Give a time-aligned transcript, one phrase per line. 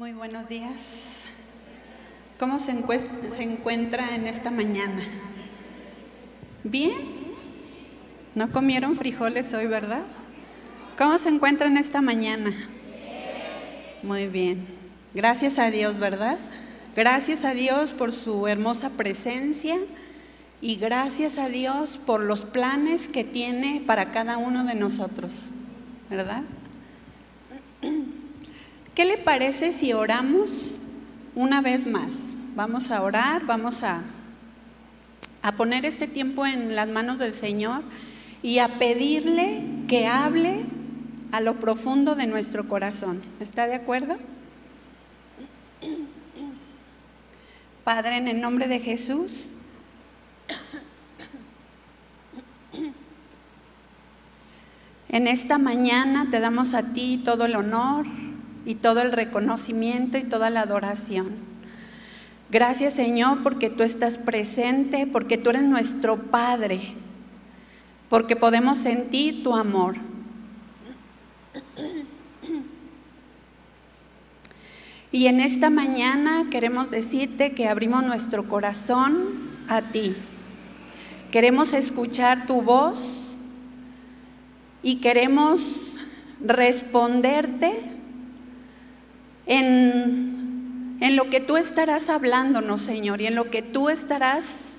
[0.00, 1.26] Muy buenos días.
[2.38, 5.02] ¿Cómo se, encuentra en esta mañana?
[6.64, 6.94] ¿Bien?
[8.34, 10.00] ¿No comieron frijoles hoy, verdad?
[10.96, 12.50] ¿Cómo se encuentra en esta mañana?
[14.02, 14.66] Muy bien.
[15.12, 16.38] Gracias a Dios, ¿verdad?
[16.96, 19.76] Gracias a Dios por su hermosa presencia
[20.62, 25.50] y gracias a Dios por los planes que tiene para cada uno de nosotros,
[26.08, 26.44] ¿verdad?
[28.94, 30.78] ¿Qué le parece si oramos
[31.34, 32.32] una vez más?
[32.56, 34.02] Vamos a orar, vamos a,
[35.42, 37.82] a poner este tiempo en las manos del Señor
[38.42, 40.64] y a pedirle que hable
[41.30, 43.22] a lo profundo de nuestro corazón.
[43.38, 44.16] ¿Está de acuerdo?
[47.84, 49.50] Padre, en el nombre de Jesús,
[55.08, 58.06] en esta mañana te damos a ti todo el honor,
[58.64, 61.28] y todo el reconocimiento y toda la adoración.
[62.50, 66.94] Gracias Señor porque tú estás presente, porque tú eres nuestro Padre,
[68.08, 69.96] porque podemos sentir tu amor.
[75.12, 80.14] Y en esta mañana queremos decirte que abrimos nuestro corazón a ti.
[81.32, 83.36] Queremos escuchar tu voz
[84.82, 85.98] y queremos
[86.40, 87.99] responderte
[89.50, 94.78] en, lo que tú estarás hablándonos, Señor, y en lo que tú estarás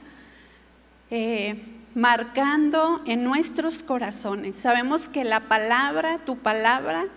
[1.09, 1.61] eh,
[1.93, 4.55] marcando en nuestros corazones.
[4.55, 7.07] Sabemos que la palabra, tu palabra,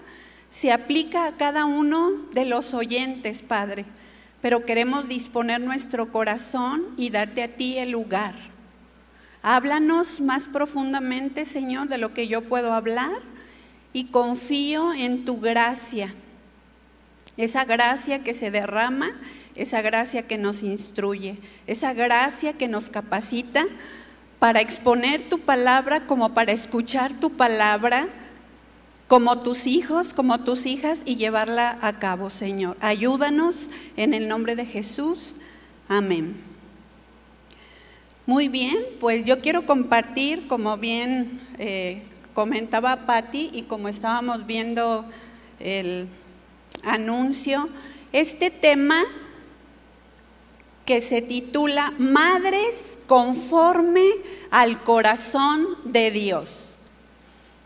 [0.51, 3.85] se aplica a cada uno de los oyentes, Padre,
[4.41, 8.35] pero queremos disponer nuestro corazón y darte a ti el lugar.
[9.43, 13.13] Háblanos más profundamente, Señor, de lo que yo puedo hablar
[13.93, 16.15] y confío en tu gracia
[17.37, 19.13] esa gracia que se derrama,
[19.55, 23.67] esa gracia que nos instruye, esa gracia que nos capacita
[24.39, 28.09] para exponer tu palabra como para escuchar tu palabra
[29.09, 32.77] como tus hijos, como tus hijas y llevarla a cabo, Señor.
[32.81, 35.37] Ayúdanos en el nombre de Jesús.
[35.89, 36.35] Amén.
[38.27, 42.03] Muy bien, pues yo quiero compartir, como bien eh,
[42.33, 45.05] comentaba Patti y como estábamos viendo
[45.61, 46.09] el
[46.85, 47.69] anuncio
[48.13, 49.03] este tema
[50.85, 54.05] que se titula Madres conforme
[54.51, 56.77] al corazón de Dios.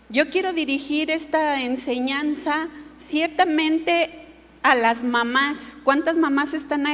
[0.08, 2.68] Yo quiero dirigir esta enseñanza
[2.98, 4.26] ciertamente
[4.62, 5.76] a las mamás.
[5.84, 6.84] ¿Cuántas mamás están?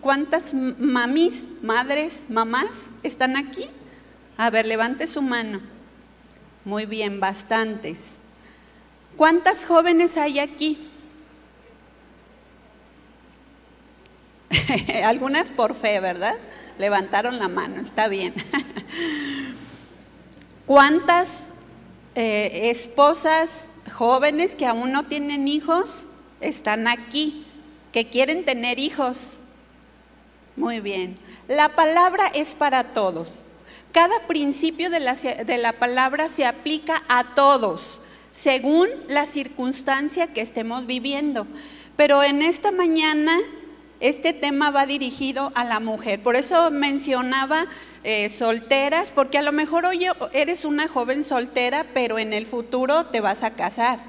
[0.00, 2.68] ¿Cuántas mamis, madres, mamás
[3.02, 3.68] están aquí?
[4.36, 5.60] A ver, levante su mano.
[6.64, 8.16] Muy bien, bastantes.
[9.16, 10.91] ¿Cuántas jóvenes hay aquí?
[15.04, 16.34] Algunas por fe, ¿verdad?
[16.78, 18.34] Levantaron la mano, está bien.
[20.66, 21.52] ¿Cuántas
[22.14, 26.06] eh, esposas jóvenes que aún no tienen hijos
[26.40, 27.46] están aquí,
[27.92, 29.34] que quieren tener hijos?
[30.56, 31.16] Muy bien.
[31.48, 33.32] La palabra es para todos.
[33.92, 38.00] Cada principio de la, de la palabra se aplica a todos,
[38.32, 41.46] según la circunstancia que estemos viviendo.
[41.96, 43.38] Pero en esta mañana
[44.02, 46.20] este tema va dirigido a la mujer.
[46.20, 47.66] Por eso mencionaba
[48.02, 53.06] eh, solteras, porque a lo mejor hoy eres una joven soltera, pero en el futuro
[53.06, 54.00] te vas a casar,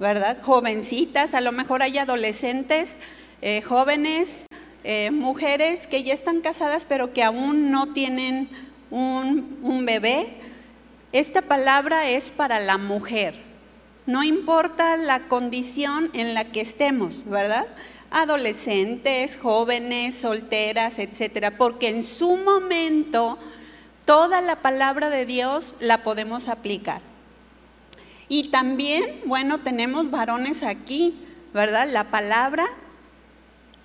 [0.00, 0.38] ¿verdad?
[0.40, 2.96] Jovencitas, a lo mejor hay adolescentes,
[3.42, 4.46] eh, jóvenes,
[4.82, 8.48] eh, mujeres que ya están casadas, pero que aún no tienen
[8.90, 10.26] un, un bebé.
[11.12, 13.44] Esta palabra es para la mujer.
[14.06, 17.66] No importa la condición en la que estemos, ¿verdad?
[18.10, 23.38] Adolescentes, jóvenes, solteras, etcétera, porque en su momento
[24.04, 27.02] toda la palabra de Dios la podemos aplicar.
[28.28, 31.88] Y también, bueno, tenemos varones aquí, ¿verdad?
[31.90, 32.66] La palabra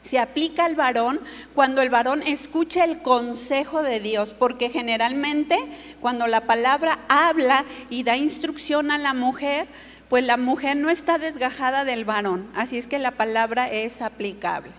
[0.02, 1.20] se aplica al varón
[1.54, 5.58] cuando el varón escucha el consejo de Dios, porque generalmente
[6.00, 9.68] cuando la palabra habla y da instrucción a la mujer,
[10.12, 14.74] pues la mujer no está desgajada del varón, así es que la palabra es aplicable,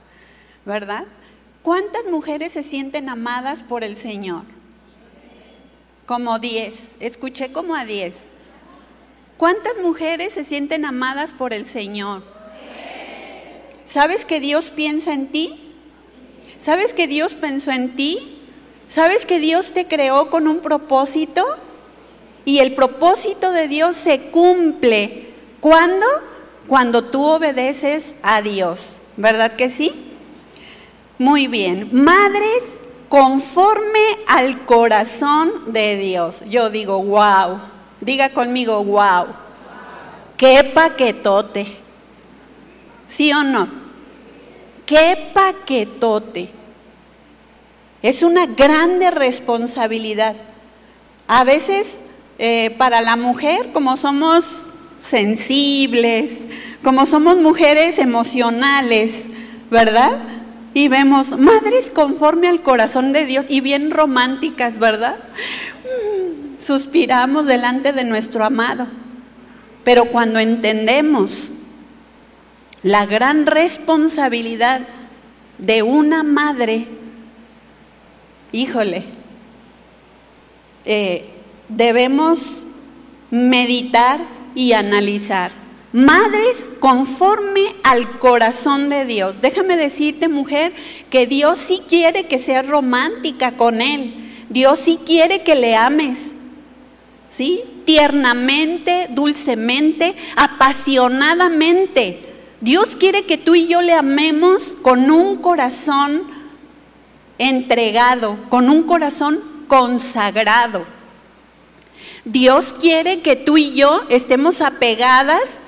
[0.66, 1.04] ¿verdad?
[1.62, 4.42] ¿Cuántas mujeres se sienten amadas por el Señor?
[6.04, 8.34] Como diez, escuché como a diez.
[9.38, 12.22] ¿Cuántas mujeres se sienten amadas por el Señor?
[13.86, 15.72] ¿Sabes que Dios piensa en ti?
[16.60, 18.38] ¿Sabes que Dios pensó en ti?
[18.86, 21.46] ¿Sabes que Dios te creó con un propósito?
[22.44, 25.32] Y el propósito de Dios se cumple.
[25.60, 26.06] ¿Cuándo?
[26.66, 29.92] cuando tú obedeces a Dios, ¿verdad que sí?
[31.18, 36.42] Muy bien, madres conforme al corazón de Dios.
[36.48, 37.60] Yo digo, wow,
[38.00, 39.26] diga conmigo, wow,
[40.36, 41.76] qué paquetote,
[43.08, 43.68] ¿sí o no?
[44.86, 46.50] Qué paquetote.
[48.00, 50.36] Es una grande responsabilidad.
[51.28, 52.00] A veces
[52.44, 54.64] eh, para la mujer, como somos
[54.98, 56.48] sensibles,
[56.82, 59.28] como somos mujeres emocionales,
[59.70, 60.18] ¿verdad?
[60.74, 65.18] Y vemos madres conforme al corazón de Dios y bien románticas, ¿verdad?
[65.84, 68.88] Mm, suspiramos delante de nuestro amado.
[69.84, 71.52] Pero cuando entendemos
[72.82, 74.80] la gran responsabilidad
[75.58, 76.88] de una madre,
[78.50, 79.04] híjole,
[80.84, 81.31] eh,
[81.76, 82.62] debemos
[83.30, 84.20] meditar
[84.54, 85.52] y analizar.
[85.92, 89.42] Madres conforme al corazón de Dios.
[89.42, 90.72] Déjame decirte, mujer,
[91.10, 94.14] que Dios sí quiere que seas romántica con Él.
[94.48, 96.32] Dios sí quiere que le ames.
[97.28, 97.60] ¿Sí?
[97.84, 102.20] Tiernamente, dulcemente, apasionadamente.
[102.60, 106.22] Dios quiere que tú y yo le amemos con un corazón
[107.38, 110.84] entregado, con un corazón consagrado.
[112.24, 115.58] Dios quiere que tú y yo estemos apegadas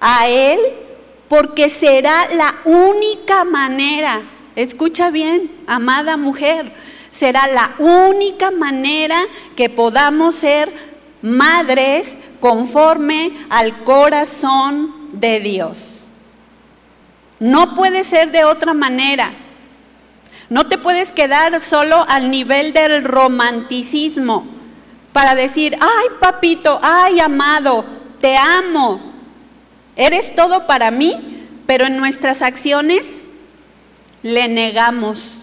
[0.00, 0.58] a Él
[1.28, 4.22] porque será la única manera,
[4.56, 6.72] escucha bien, amada mujer,
[7.10, 9.20] será la única manera
[9.54, 10.72] que podamos ser
[11.20, 16.08] madres conforme al corazón de Dios.
[17.38, 19.32] No puede ser de otra manera.
[20.48, 24.57] No te puedes quedar solo al nivel del romanticismo
[25.18, 27.84] para decir, ay papito, ay amado,
[28.20, 29.00] te amo,
[29.96, 33.24] eres todo para mí, pero en nuestras acciones
[34.22, 35.42] le negamos.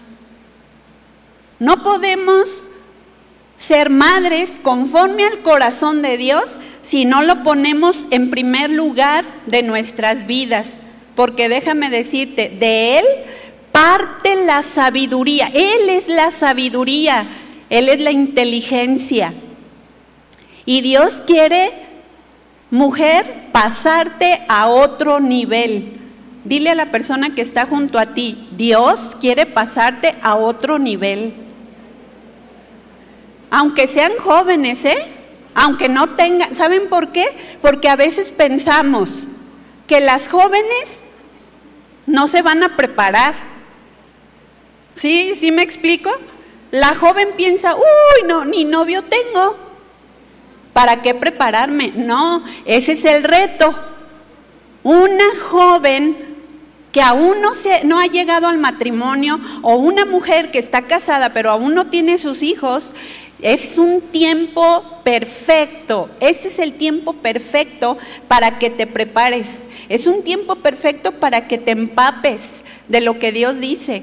[1.58, 2.70] No podemos
[3.54, 9.62] ser madres conforme al corazón de Dios si no lo ponemos en primer lugar de
[9.62, 10.80] nuestras vidas.
[11.14, 13.04] Porque déjame decirte, de Él
[13.72, 15.50] parte la sabiduría.
[15.52, 17.26] Él es la sabiduría,
[17.68, 19.34] Él es la inteligencia.
[20.66, 21.72] Y Dios quiere,
[22.70, 26.00] mujer, pasarte a otro nivel.
[26.44, 31.34] Dile a la persona que está junto a ti, Dios quiere pasarte a otro nivel.
[33.50, 34.96] Aunque sean jóvenes, ¿eh?
[35.54, 37.26] Aunque no tengan, ¿saben por qué?
[37.62, 39.24] Porque a veces pensamos
[39.86, 41.02] que las jóvenes
[42.06, 43.34] no se van a preparar.
[44.94, 45.34] ¿Sí?
[45.34, 46.10] ¿Sí me explico?
[46.70, 49.65] La joven piensa, uy, no, ni novio tengo.
[50.76, 51.90] ¿Para qué prepararme?
[51.96, 53.74] No, ese es el reto.
[54.82, 56.36] Una joven
[56.92, 61.32] que aún no, se, no ha llegado al matrimonio o una mujer que está casada
[61.32, 62.94] pero aún no tiene sus hijos,
[63.40, 66.10] es un tiempo perfecto.
[66.20, 67.96] Este es el tiempo perfecto
[68.28, 69.64] para que te prepares.
[69.88, 74.02] Es un tiempo perfecto para que te empapes de lo que Dios dice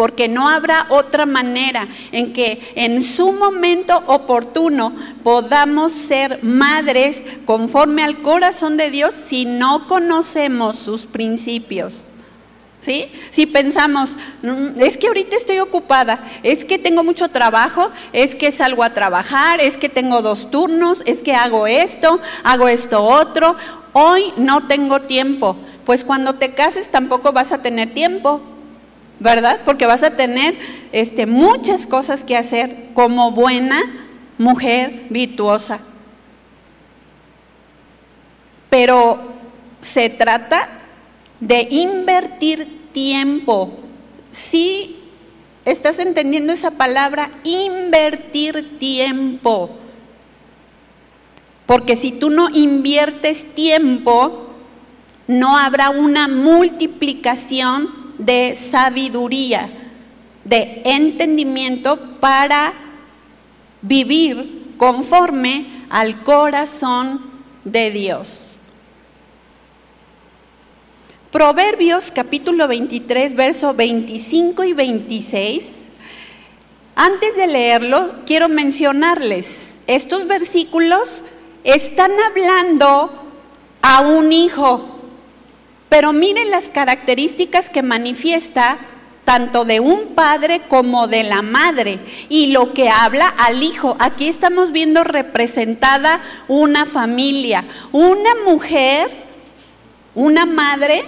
[0.00, 8.02] porque no habrá otra manera en que en su momento oportuno podamos ser madres conforme
[8.02, 12.04] al corazón de Dios si no conocemos sus principios.
[12.80, 13.12] ¿Sí?
[13.28, 18.52] Si pensamos, mm, es que ahorita estoy ocupada, es que tengo mucho trabajo, es que
[18.52, 23.54] salgo a trabajar, es que tengo dos turnos, es que hago esto, hago esto otro,
[23.92, 25.56] hoy no tengo tiempo.
[25.84, 28.40] Pues cuando te cases tampoco vas a tener tiempo.
[29.20, 29.60] ¿Verdad?
[29.64, 30.56] Porque vas a tener
[30.92, 33.80] este, muchas cosas que hacer como buena
[34.38, 35.78] mujer virtuosa.
[38.70, 39.34] Pero
[39.80, 40.68] se trata
[41.38, 43.78] de invertir tiempo.
[44.30, 44.96] Si
[45.66, 49.70] estás entendiendo esa palabra, invertir tiempo.
[51.66, 54.46] Porque si tú no inviertes tiempo,
[55.26, 59.68] no habrá una multiplicación de sabiduría,
[60.44, 62.72] de entendimiento para
[63.82, 67.30] vivir conforme al corazón
[67.64, 68.52] de Dios.
[71.30, 75.88] Proverbios capítulo 23, verso 25 y 26.
[76.96, 81.22] Antes de leerlo, quiero mencionarles, estos versículos
[81.64, 83.12] están hablando
[83.80, 84.99] a un hijo,
[85.90, 88.78] pero miren las características que manifiesta
[89.26, 91.98] tanto de un padre como de la madre
[92.30, 93.96] y lo que habla al hijo.
[93.98, 99.10] Aquí estamos viendo representada una familia, una mujer
[100.14, 101.04] Una madre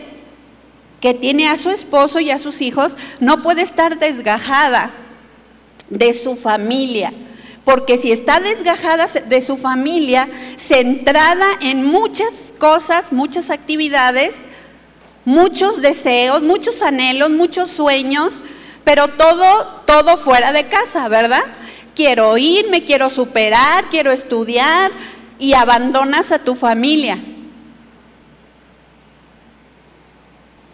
[1.00, 4.92] que tiene a su esposo y a sus hijos no puede estar desgajada
[5.90, 7.12] de su familia,
[7.64, 14.46] porque si está desgajada de su familia, centrada en muchas cosas, muchas actividades,
[15.24, 18.42] muchos deseos, muchos anhelos, muchos sueños,
[18.84, 21.44] pero todo, todo fuera de casa, ¿verdad?
[21.94, 24.90] Quiero ir, me quiero superar, quiero estudiar
[25.38, 27.18] y abandonas a tu familia.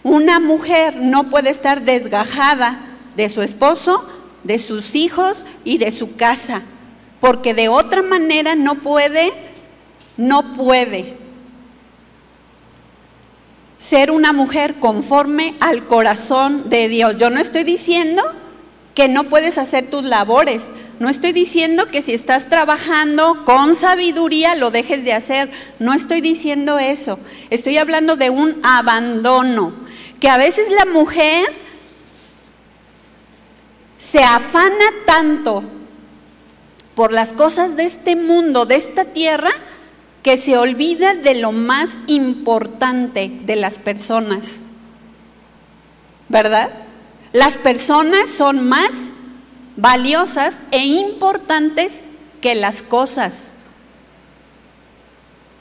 [0.02, 2.81] Una mujer no puede estar desgajada
[3.17, 4.09] de su esposo,
[4.45, 6.62] de sus hijos y de su casa,
[7.21, 9.33] porque de otra manera no puede,
[10.17, 11.27] no puede
[13.78, 17.16] ser una mujer conforme al corazón de Dios.
[17.16, 18.23] Yo no estoy diciendo
[18.94, 20.64] que no puedes hacer tus labores.
[20.99, 25.50] No estoy diciendo que si estás trabajando con sabiduría lo dejes de hacer.
[25.78, 27.20] No estoy diciendo eso.
[27.50, 29.73] Estoy hablando de un abandono
[30.18, 31.47] que a veces la mujer
[33.99, 35.62] se afana tanto
[36.97, 39.52] por las cosas de este mundo, de esta tierra,
[40.28, 44.66] que se olvida de lo más importante de las personas.
[46.28, 46.68] ¿Verdad?
[47.32, 48.90] Las personas son más
[49.78, 52.02] valiosas e importantes
[52.42, 53.54] que las cosas,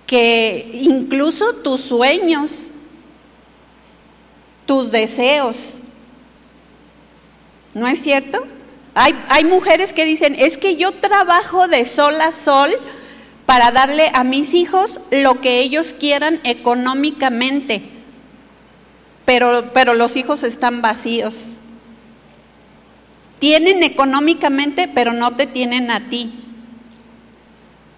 [0.05, 2.69] que incluso tus sueños,
[4.65, 5.75] tus deseos.
[7.73, 8.45] ¿No es cierto?
[8.95, 12.71] Hay, hay, mujeres que dicen, es que yo trabajo de sol a sol
[13.47, 17.81] para darle a mis hijos lo que ellos quieran económicamente,
[19.25, 21.53] pero, pero los hijos están vacíos.
[23.39, 26.33] Tienen económicamente, pero no te tienen a ti.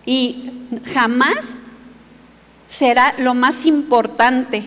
[0.05, 0.51] Y
[0.93, 1.55] jamás
[2.67, 4.65] será lo más importante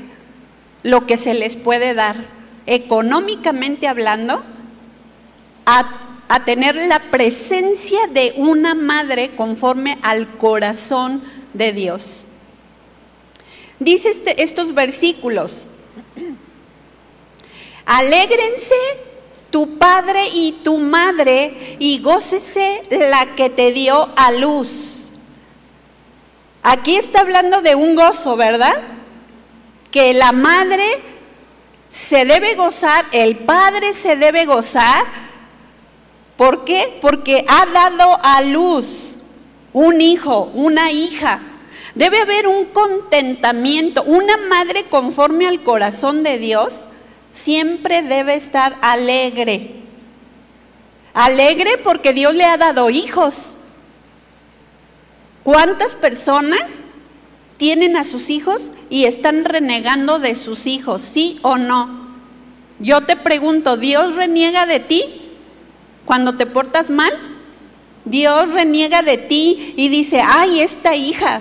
[0.83, 2.17] lo que se les puede dar,
[2.67, 4.43] económicamente hablando,
[5.65, 11.23] a, tener la presencia de una madre conforme al corazón
[11.53, 12.25] de Dios.
[13.79, 15.67] Dice este, estos versículos,
[17.85, 18.75] alégrense
[19.51, 25.09] tu padre y tu madre y gócese la que te dio a luz.
[26.62, 28.83] Aquí está hablando de un gozo, ¿verdad?
[29.93, 31.01] que la madre
[31.89, 35.05] se debe gozar, el padre se debe gozar.
[36.37, 36.99] ¿Por qué?
[37.01, 39.17] Porque ha dado a luz
[39.73, 41.41] un hijo, una hija.
[41.95, 44.03] Debe haber un contentamiento.
[44.03, 46.85] Una madre conforme al corazón de Dios
[47.33, 49.83] siempre debe estar alegre.
[51.15, 53.55] Alegre porque Dios le ha dado hijos.
[55.43, 56.81] ¿Cuántas personas
[57.57, 62.03] tienen a sus hijos y están renegando de sus hijos, ¿sí o no?
[62.79, 65.22] Yo te pregunto, ¿Dios reniega de ti
[66.04, 67.12] cuando te portas mal?
[68.04, 71.40] Dios reniega de ti y dice, ay, esta hija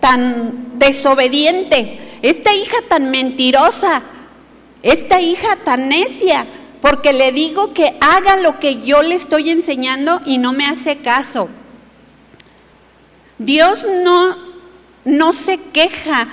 [0.00, 4.02] tan desobediente, esta hija tan mentirosa,
[4.82, 6.46] esta hija tan necia,
[6.80, 10.98] porque le digo que haga lo que yo le estoy enseñando y no me hace
[10.98, 11.48] caso.
[13.38, 14.36] Dios no,
[15.04, 16.28] no se queja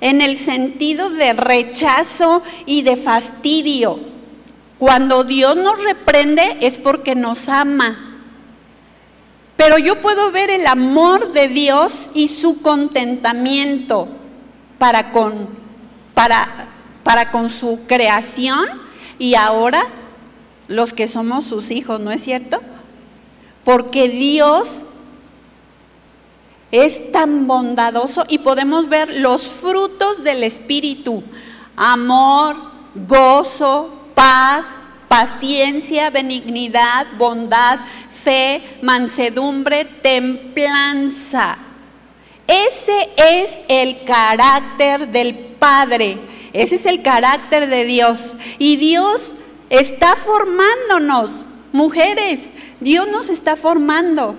[0.00, 4.13] en el sentido de rechazo y de fastidio.
[4.78, 8.14] Cuando Dios nos reprende es porque nos ama.
[9.56, 14.08] Pero yo puedo ver el amor de Dios y su contentamiento
[14.78, 15.48] para con,
[16.12, 16.68] para,
[17.04, 18.66] para con su creación
[19.18, 19.86] y ahora
[20.66, 22.60] los que somos sus hijos, ¿no es cierto?
[23.62, 24.82] Porque Dios
[26.70, 31.22] es tan bondadoso y podemos ver los frutos del Espíritu,
[31.76, 32.56] amor,
[33.06, 34.66] gozo, paz,
[35.08, 41.58] paciencia, benignidad, bondad, fe, mansedumbre, templanza.
[42.46, 46.18] Ese es el carácter del Padre,
[46.52, 48.36] ese es el carácter de Dios.
[48.58, 49.34] Y Dios
[49.70, 51.30] está formándonos,
[51.72, 54.36] mujeres, Dios nos está formando.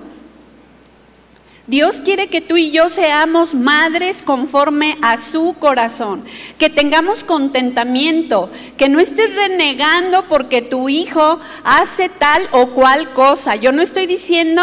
[1.67, 6.23] Dios quiere que tú y yo seamos madres conforme a su corazón,
[6.59, 13.55] que tengamos contentamiento, que no estés renegando porque tu hijo hace tal o cual cosa.
[13.55, 14.61] Yo no estoy diciendo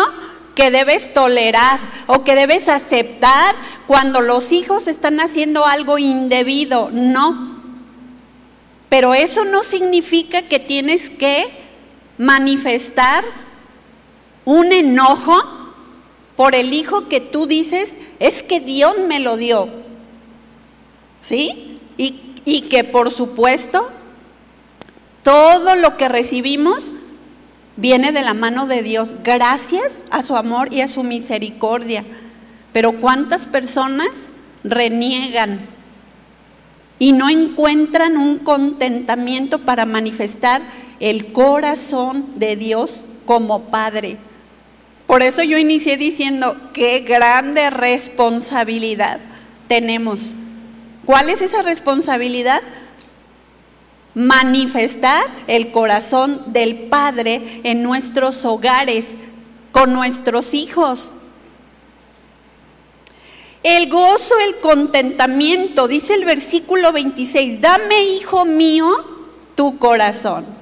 [0.55, 3.57] que debes tolerar o que debes aceptar
[3.89, 7.61] cuando los hijos están haciendo algo indebido, no.
[8.89, 11.51] Pero eso no significa que tienes que
[12.17, 13.25] manifestar
[14.45, 15.62] un enojo
[16.43, 19.69] por el hijo que tú dices, es que Dios me lo dio.
[21.21, 21.79] ¿Sí?
[21.97, 23.89] Y, y que por supuesto
[25.23, 26.97] todo lo que recibimos
[27.77, 32.05] viene de la mano de Dios, gracias a su amor y a su misericordia.
[32.73, 34.33] Pero ¿cuántas personas
[34.65, 35.69] reniegan
[36.99, 40.61] y no encuentran un contentamiento para manifestar
[40.99, 44.19] el corazón de Dios como Padre?
[45.13, 49.21] Por eso yo inicié diciendo, qué grande responsabilidad
[49.69, 50.33] tenemos.
[51.05, 52.63] ¿Cuál es esa responsabilidad?
[54.15, 59.19] Manifestar el corazón del Padre en nuestros hogares,
[59.71, 61.11] con nuestros hijos.
[63.63, 68.89] El gozo, el contentamiento, dice el versículo 26, dame, hijo mío,
[69.57, 70.62] tu corazón.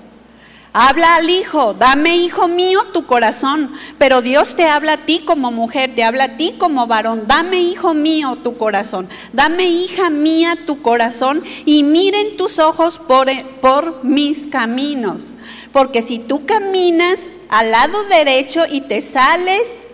[0.72, 5.50] Habla al hijo, dame hijo mío tu corazón, pero Dios te habla a ti como
[5.50, 10.56] mujer, te habla a ti como varón, dame hijo mío tu corazón, dame hija mía
[10.66, 13.28] tu corazón y miren tus ojos por,
[13.60, 15.32] por mis caminos,
[15.72, 19.88] porque si tú caminas al lado derecho y te sales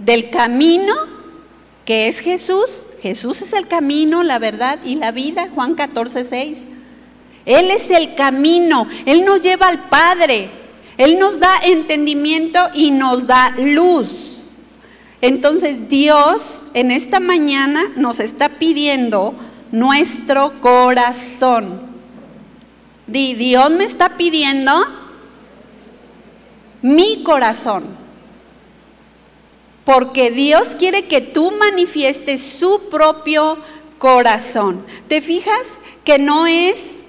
[0.00, 0.92] del camino
[1.84, 6.58] que es Jesús, Jesús es el camino, la verdad y la vida, Juan 14, 6.
[7.44, 10.50] Él es el camino, Él nos lleva al Padre,
[10.96, 14.40] Él nos da entendimiento y nos da luz.
[15.20, 19.34] Entonces Dios en esta mañana nos está pidiendo
[19.70, 21.80] nuestro corazón.
[23.06, 24.72] Dios me está pidiendo
[26.82, 27.84] mi corazón.
[29.84, 33.58] Porque Dios quiere que tú manifiestes su propio
[33.98, 34.84] corazón.
[35.08, 37.01] ¿Te fijas que no es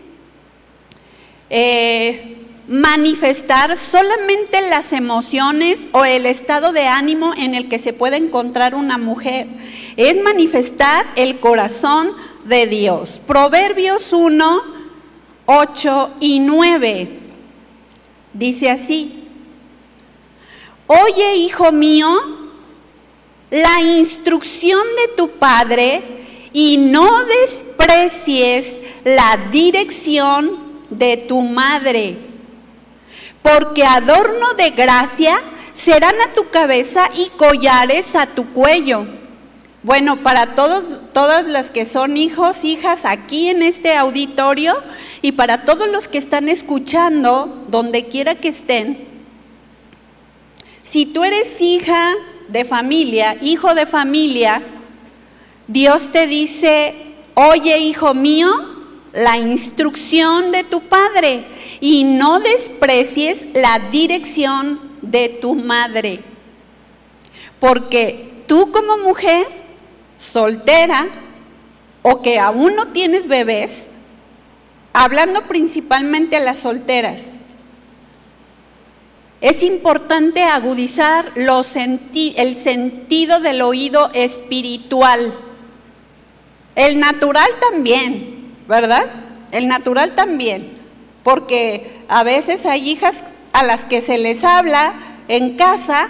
[1.50, 8.18] eh, manifestar solamente las emociones o el estado de ánimo en el que se puede
[8.18, 9.48] encontrar una mujer.
[9.98, 12.14] Es manifestar el corazón
[12.46, 13.22] de Dios.
[13.26, 14.62] Proverbios 1,
[15.46, 17.20] 8 y 9.
[18.34, 19.24] Dice así.
[20.88, 22.10] Oye, hijo mío,
[23.50, 26.01] la instrucción de tu padre
[26.53, 30.63] y no desprecies la dirección
[30.98, 32.18] de tu madre,
[33.42, 35.40] porque adorno de gracia
[35.74, 39.06] serán a tu cabeza y collares a tu cuello.
[39.82, 44.75] Bueno, para todos, todas las que son hijos, hijas aquí en este auditorio
[45.22, 49.14] y para todos los que están escuchando, donde quiera que estén,
[50.84, 52.14] si tú eres hija
[52.50, 54.62] de familia, hijo de familia,
[55.68, 56.94] Dios te dice,
[57.34, 58.50] oye hijo mío,
[59.14, 61.46] la instrucción de tu padre
[61.80, 66.22] y no desprecies la dirección de tu madre.
[67.60, 69.46] Porque tú como mujer
[70.18, 71.08] soltera
[72.02, 73.88] o que aún no tienes bebés,
[74.92, 77.40] hablando principalmente a las solteras,
[79.42, 85.38] es importante agudizar el sentido del oído espiritual.
[86.76, 89.06] El natural también, ¿verdad?
[89.52, 90.78] El natural también,
[91.24, 94.94] porque a veces hay hijas a las que se les habla
[95.28, 96.10] en casa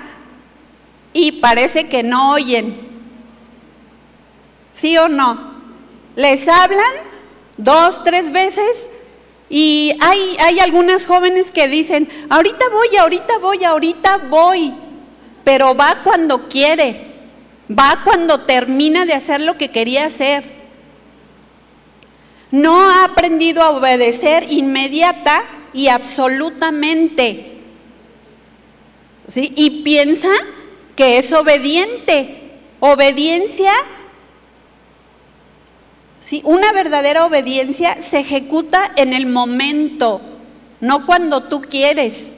[1.13, 2.75] y parece que no oyen.
[4.71, 5.53] ¿Sí o no?
[6.15, 6.93] Les hablan
[7.57, 8.89] dos, tres veces
[9.49, 14.73] y hay, hay algunas jóvenes que dicen, ahorita voy, ahorita voy, ahorita voy,
[15.43, 17.13] pero va cuando quiere,
[17.69, 20.62] va cuando termina de hacer lo que quería hacer
[22.53, 27.57] no ha aprendido a obedecer inmediata y absolutamente.
[29.27, 29.51] ¿sí?
[29.55, 30.29] Y piensa
[30.95, 32.51] que es obediente.
[32.79, 33.73] Obediencia,
[36.19, 36.43] ¿sí?
[36.45, 40.21] una verdadera obediencia se ejecuta en el momento,
[40.79, 42.35] no cuando tú quieres.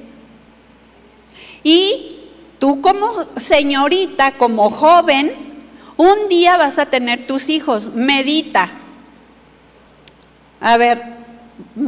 [1.62, 2.20] Y
[2.58, 5.34] tú como señorita, como joven,
[5.98, 8.85] un día vas a tener tus hijos, medita.
[10.66, 11.00] A ver,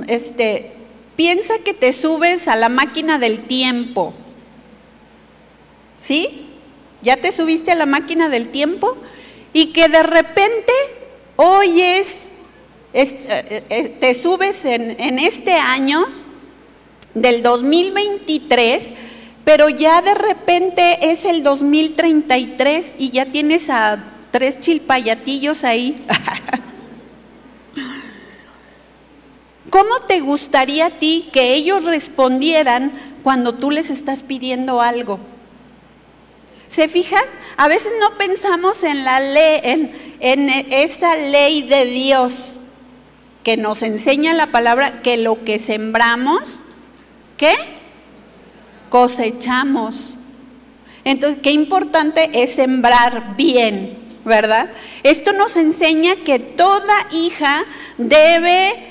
[0.05, 0.71] este,
[1.15, 4.13] piensa que te subes a la máquina del tiempo.
[5.97, 6.45] ¿Sí?
[7.01, 8.95] ¿Ya te subiste a la máquina del tiempo?
[9.51, 10.71] Y que de repente
[11.37, 12.29] oyes,
[12.93, 16.05] eh, eh, te subes en, en este año
[17.15, 18.93] del 2023,
[19.43, 26.05] pero ya de repente es el 2033 y ya tienes a tres chilpayatillos ahí.
[29.69, 32.91] ¿Cómo te gustaría a ti que ellos respondieran
[33.23, 35.19] cuando tú les estás pidiendo algo?
[36.69, 37.23] ¿Se fijan?
[37.57, 39.59] A veces no pensamos en la ley,
[40.19, 42.57] en, esa ley de Dios
[43.43, 46.59] que nos enseña la palabra que lo que sembramos,
[47.37, 47.55] ¿qué?
[48.89, 50.15] Cosechamos.
[51.03, 54.69] Entonces, qué importante es sembrar bien, ¿verdad?
[55.03, 57.63] Esto nos enseña que toda hija
[57.97, 58.86] debe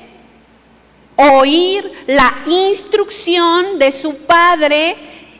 [1.17, 4.97] oír la instrucción de su padre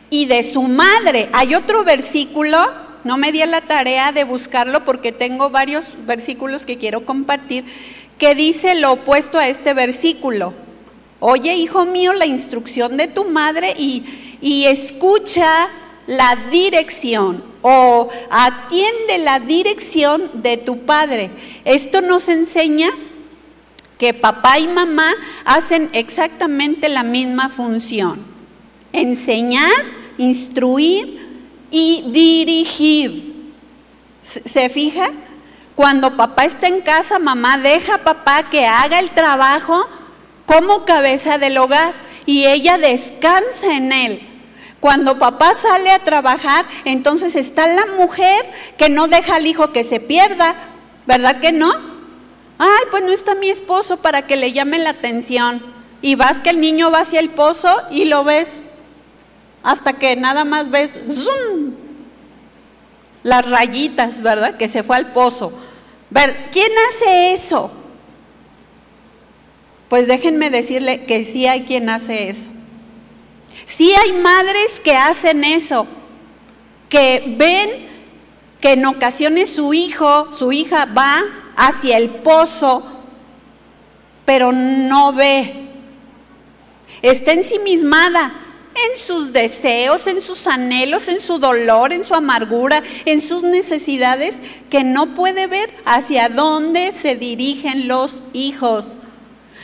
[0.09, 1.29] y de su madre.
[1.33, 2.71] Hay otro versículo,
[3.03, 7.65] no me di la tarea de buscarlo porque tengo varios versículos que quiero compartir,
[8.17, 10.53] que dice lo opuesto a este versículo.
[11.19, 14.03] Oye, hijo mío, la instrucción de tu madre y,
[14.41, 15.69] y escucha
[16.05, 21.31] la dirección o atiende la dirección de tu padre.
[21.65, 22.89] Esto nos enseña
[23.97, 25.13] que papá y mamá
[25.45, 28.23] hacen exactamente la misma función.
[28.93, 29.71] Enseñar,
[30.17, 33.53] instruir y dirigir.
[34.21, 35.09] ¿Se fija?
[35.75, 39.87] Cuando papá está en casa, mamá deja a papá que haga el trabajo
[40.45, 41.93] como cabeza del hogar
[42.25, 44.21] y ella descansa en él.
[44.79, 48.45] Cuando papá sale a trabajar, entonces está la mujer
[48.77, 50.55] que no deja al hijo que se pierda,
[51.05, 51.96] ¿verdad que no?
[52.57, 55.61] Ay, pues no está mi esposo para que le llame la atención.
[56.01, 58.59] Y vas que el niño va hacia el pozo y lo ves.
[59.63, 61.73] Hasta que nada más ves, ¡zum!
[63.23, 64.57] Las rayitas, ¿verdad?
[64.57, 65.51] Que se fue al pozo.
[66.09, 67.71] Ver, ¿quién hace eso?
[69.89, 72.49] Pues déjenme decirle que sí hay quien hace eso.
[73.65, 75.87] Sí hay madres que hacen eso,
[76.89, 77.87] que ven
[78.61, 81.23] que en ocasiones su hijo, su hija va
[81.57, 82.83] hacia el pozo,
[84.23, 85.65] pero no ve.
[87.01, 88.33] Está ensimismada
[88.75, 94.39] en sus deseos, en sus anhelos, en su dolor, en su amargura, en sus necesidades,
[94.69, 98.99] que no puede ver hacia dónde se dirigen los hijos.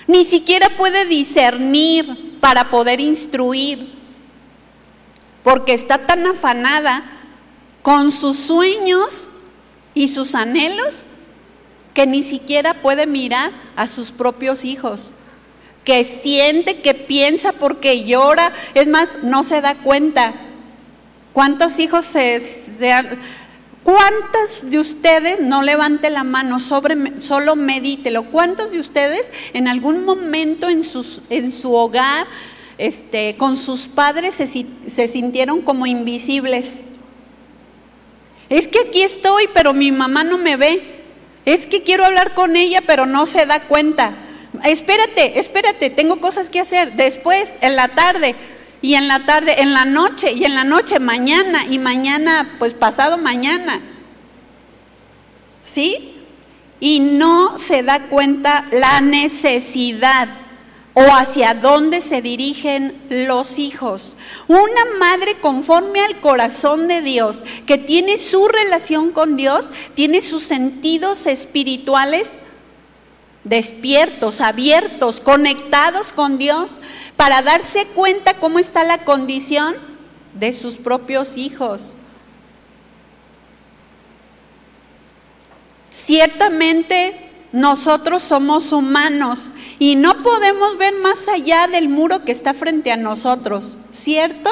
[0.07, 3.93] Ni siquiera puede discernir para poder instruir,
[5.43, 7.03] porque está tan afanada
[7.83, 9.29] con sus sueños
[9.93, 11.05] y sus anhelos
[11.93, 15.13] que ni siquiera puede mirar a sus propios hijos,
[15.83, 20.33] que siente, que piensa porque llora, es más, no se da cuenta.
[21.33, 23.19] ¿Cuántos hijos se, han...
[23.83, 30.05] ¿Cuántas de ustedes, no levante la mano, sobre, solo medítelo, cuántos de ustedes en algún
[30.05, 32.27] momento en, sus, en su hogar,
[32.77, 36.91] este, con sus padres se, se sintieron como invisibles?
[38.49, 41.02] Es que aquí estoy, pero mi mamá no me ve.
[41.45, 44.13] Es que quiero hablar con ella, pero no se da cuenta.
[44.63, 46.93] Espérate, espérate, tengo cosas que hacer.
[46.93, 48.35] Después, en la tarde,
[48.81, 52.73] y en la tarde, en la noche, y en la noche, mañana, y mañana, pues
[52.73, 53.81] pasado mañana.
[55.61, 56.17] ¿Sí?
[56.79, 60.42] Y no se da cuenta la necesidad
[60.93, 64.15] o hacia dónde se dirigen los hijos.
[64.47, 70.43] Una madre conforme al corazón de Dios, que tiene su relación con Dios, tiene sus
[70.43, 72.39] sentidos espirituales
[73.43, 76.71] despiertos, abiertos, conectados con Dios,
[77.17, 79.75] para darse cuenta cómo está la condición
[80.33, 81.93] de sus propios hijos.
[85.91, 87.22] Ciertamente
[87.53, 92.97] nosotros somos humanos y no podemos ver más allá del muro que está frente a
[92.97, 94.49] nosotros, ¿cierto?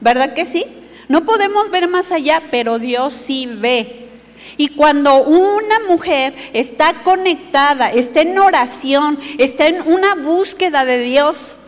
[0.00, 0.66] ¿Verdad que sí?
[1.08, 4.10] No podemos ver más allá, pero Dios sí ve.
[4.58, 11.58] Y cuando una mujer está conectada, está en oración, está en una búsqueda de Dios,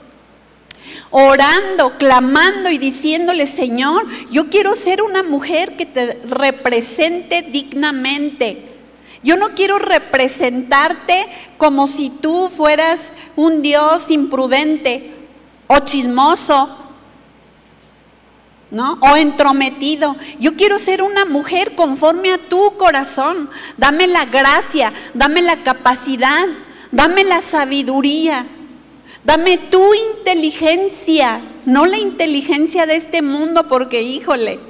[1.11, 8.68] orando, clamando y diciéndole, Señor, yo quiero ser una mujer que te represente dignamente.
[9.23, 11.27] Yo no quiero representarte
[11.57, 15.13] como si tú fueras un Dios imprudente
[15.67, 16.69] o chismoso,
[18.71, 18.99] ¿no?
[19.01, 20.15] O entrometido.
[20.39, 23.51] Yo quiero ser una mujer conforme a tu corazón.
[23.77, 26.47] Dame la gracia, dame la capacidad,
[26.93, 28.47] dame la sabiduría,
[29.25, 34.61] dame tu inteligencia, no la inteligencia de este mundo, porque híjole,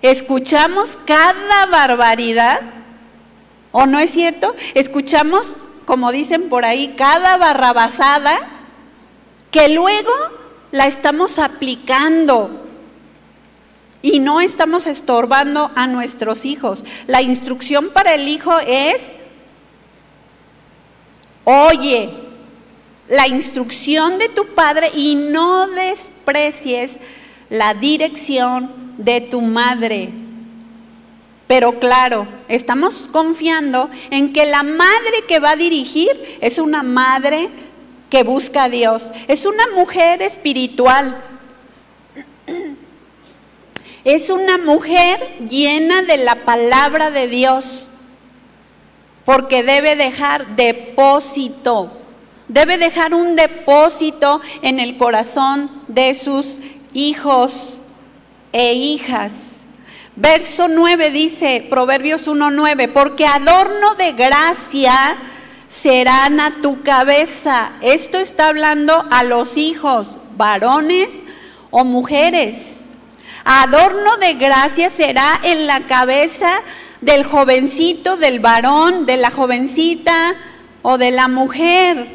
[0.00, 2.79] escuchamos cada barbaridad
[3.72, 4.54] ¿O no es cierto?
[4.74, 8.38] Escuchamos, como dicen por ahí, cada barrabasada
[9.50, 10.12] que luego
[10.70, 12.50] la estamos aplicando
[14.02, 16.84] y no estamos estorbando a nuestros hijos.
[17.06, 19.12] La instrucción para el hijo es,
[21.44, 22.10] oye,
[23.08, 26.98] la instrucción de tu padre y no desprecies
[27.48, 30.12] la dirección de tu madre.
[31.50, 37.48] Pero claro, estamos confiando en que la madre que va a dirigir es una madre
[38.08, 41.24] que busca a Dios, es una mujer espiritual,
[44.04, 47.88] es una mujer llena de la palabra de Dios,
[49.24, 51.90] porque debe dejar depósito,
[52.46, 56.58] debe dejar un depósito en el corazón de sus
[56.92, 57.78] hijos
[58.52, 59.59] e hijas.
[60.20, 65.16] Verso 9 dice, Proverbios 1.9, porque adorno de gracia
[65.66, 67.72] serán a tu cabeza.
[67.80, 71.22] Esto está hablando a los hijos, varones
[71.70, 72.82] o mujeres.
[73.46, 76.50] Adorno de gracia será en la cabeza
[77.00, 80.34] del jovencito, del varón, de la jovencita
[80.82, 82.14] o de la mujer.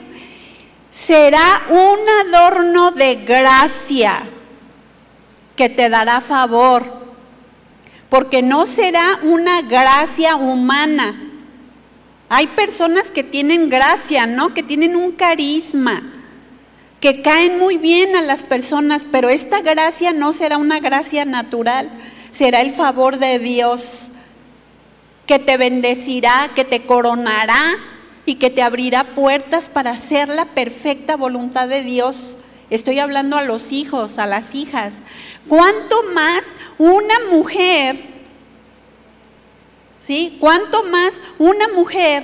[0.91, 4.29] Será un adorno de gracia
[5.55, 7.04] que te dará favor,
[8.09, 11.21] porque no será una gracia humana.
[12.29, 14.53] Hay personas que tienen gracia, ¿no?
[14.53, 16.11] Que tienen un carisma
[16.99, 21.89] que caen muy bien a las personas, pero esta gracia no será una gracia natural,
[22.31, 24.09] será el favor de Dios
[25.27, 27.75] que te bendecirá, que te coronará
[28.25, 32.37] y que te abrirá puertas para hacer la perfecta voluntad de Dios.
[32.69, 34.95] Estoy hablando a los hijos, a las hijas.
[35.47, 38.01] ¿Cuánto más una mujer,
[39.99, 40.37] ¿sí?
[40.39, 42.23] ¿Cuánto más una mujer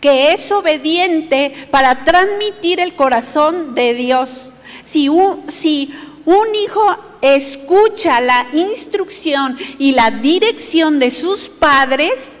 [0.00, 4.52] que es obediente para transmitir el corazón de Dios.
[4.82, 5.92] Si un, si
[6.24, 12.40] un hijo escucha la instrucción y la dirección de sus padres,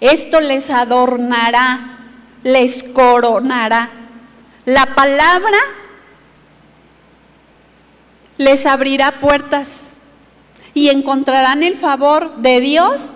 [0.00, 1.98] esto les adornará,
[2.42, 3.90] les coronará.
[4.64, 5.58] La palabra
[8.40, 9.98] les abrirá puertas
[10.72, 13.12] y encontrarán el favor de Dios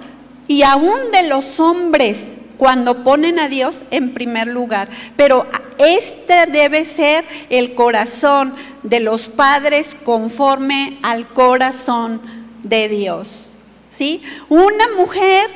[0.49, 4.91] y aún de los hombres cuando ponen a Dios en primer lugar.
[5.17, 5.47] Pero
[5.79, 12.21] este debe ser el corazón de los padres conforme al corazón
[12.63, 13.55] de Dios.
[13.89, 14.21] ¿Sí?
[14.51, 15.49] Una mujer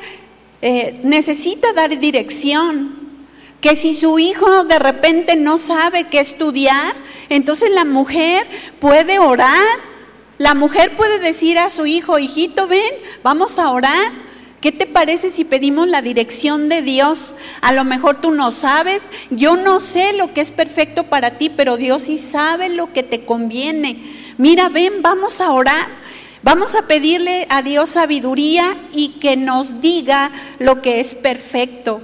[0.63, 2.98] eh, necesita dar dirección.
[3.61, 6.95] Que si su hijo de repente no sabe qué estudiar,
[7.29, 8.47] entonces la mujer
[8.79, 9.67] puede orar.
[10.39, 14.13] La mujer puede decir a su hijo, hijito, ven, vamos a orar
[14.61, 17.37] ¿Qué te parece si pedimos la dirección de Dios?
[17.61, 21.49] A lo mejor tú no sabes, yo no sé lo que es perfecto para ti,
[21.49, 24.03] pero Dios sí sabe lo que te conviene.
[24.37, 25.87] Mira, ven, vamos a orar.
[26.43, 32.01] Vamos a pedirle a Dios sabiduría y que nos diga lo que es perfecto.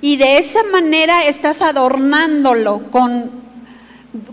[0.00, 3.46] Y de esa manera estás adornándolo con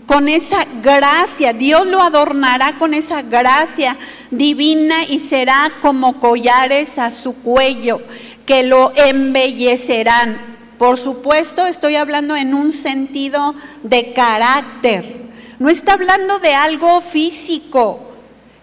[0.06, 3.96] con esa gracia, Dios lo adornará con esa gracia
[4.30, 8.00] divina y será como collares a su cuello
[8.46, 10.54] que lo embellecerán.
[10.78, 15.22] Por supuesto, estoy hablando en un sentido de carácter.
[15.58, 18.13] No está hablando de algo físico.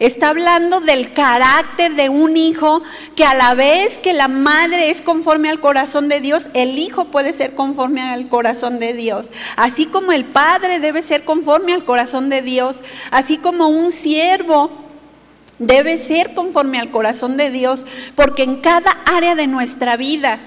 [0.02, 2.82] Está hablando del carácter de un hijo
[3.16, 7.06] que a la vez que la madre es conforme al corazón de Dios, el hijo
[7.06, 9.30] puede ser conforme al corazón de Dios.
[9.58, 14.72] Así como el padre debe ser conforme al corazón de Dios, así como un siervo
[15.60, 17.86] debe ser conforme al corazón de Dios,
[18.16, 20.40] porque en cada área de nuestra vida,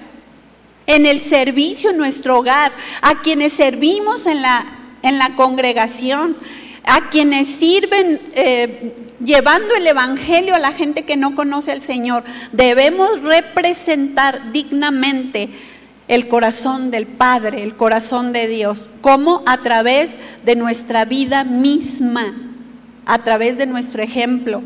[0.88, 4.66] en el servicio en nuestro hogar, a quienes servimos en la,
[5.02, 6.36] en la congregación,
[6.84, 8.92] a quienes sirven eh,
[9.24, 12.24] llevando el Evangelio a la gente que no conoce al Señor.
[12.52, 15.48] Debemos representar dignamente
[16.08, 22.34] el corazón del Padre, el corazón de Dios, como a través de nuestra vida misma,
[23.06, 24.62] a través de nuestro ejemplo.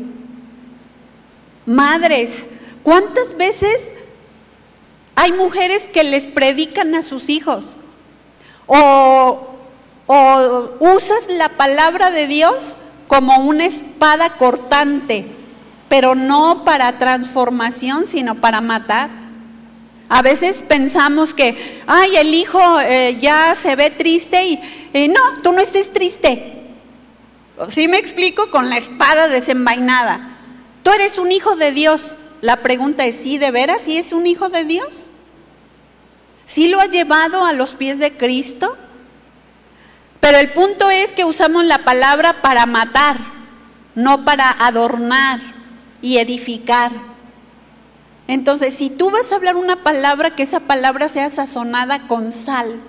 [1.65, 2.47] Madres,
[2.83, 3.93] ¿cuántas veces
[5.15, 7.77] hay mujeres que les predican a sus hijos?
[8.67, 9.48] O,
[10.11, 12.75] o usas la palabra de Dios
[13.07, 15.27] como una espada cortante,
[15.87, 19.11] pero no para transformación, sino para matar.
[20.09, 25.51] A veces pensamos que, ay, el hijo eh, ya se ve triste y no, tú
[25.51, 26.63] no estés triste.
[27.67, 28.49] ¿Sí me explico?
[28.49, 30.37] Con la espada desenvainada.
[30.81, 32.17] Tú eres un hijo de Dios.
[32.41, 35.11] La pregunta es, ¿sí de veras sí es un hijo de Dios?
[36.45, 38.75] ¿Sí lo ha llevado a los pies de Cristo?
[40.29, 43.17] Pero el punto es que usamos la palabra para matar,
[43.95, 45.39] no para adornar
[46.03, 46.91] y edificar.
[48.27, 52.79] Entonces, si tú vas a hablar una palabra, que esa palabra sea sazonada con sal,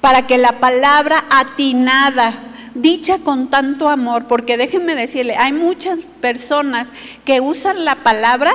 [0.00, 2.32] para que la palabra atinada,
[2.74, 6.88] dicha con tanto amor, porque déjenme decirle, hay muchas personas
[7.26, 8.54] que usan la palabra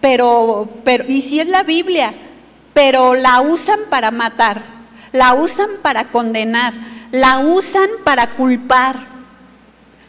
[0.00, 2.12] pero, pero, y sí es la Biblia,
[2.72, 4.73] pero la usan para matar,
[5.14, 6.74] la usan para condenar,
[7.12, 9.06] la usan para culpar,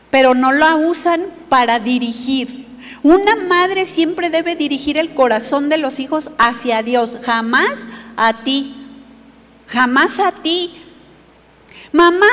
[0.09, 2.65] pero no la usan para dirigir.
[3.03, 7.81] Una madre siempre debe dirigir el corazón de los hijos hacia Dios, jamás
[8.17, 8.75] a ti,
[9.67, 10.81] jamás a ti.
[11.91, 12.31] Mamá,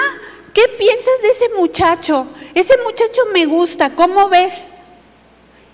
[0.54, 2.26] ¿qué piensas de ese muchacho?
[2.54, 4.68] Ese muchacho me gusta, ¿cómo ves?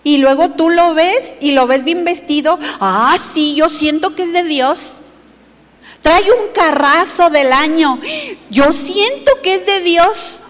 [0.02, 2.58] Y luego tú lo ves y lo ves bien vestido.
[2.80, 4.97] Ah, sí, yo siento que es de Dios.
[6.02, 7.98] Trae un carrazo del año.
[8.50, 10.42] Yo siento que es de Dios.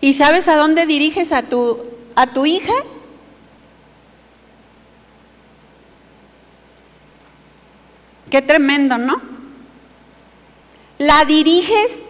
[0.00, 1.82] ¿Y sabes a dónde diriges a tu,
[2.14, 2.74] a tu hija?
[8.30, 9.22] Qué tremendo, ¿no?
[10.98, 12.00] La diriges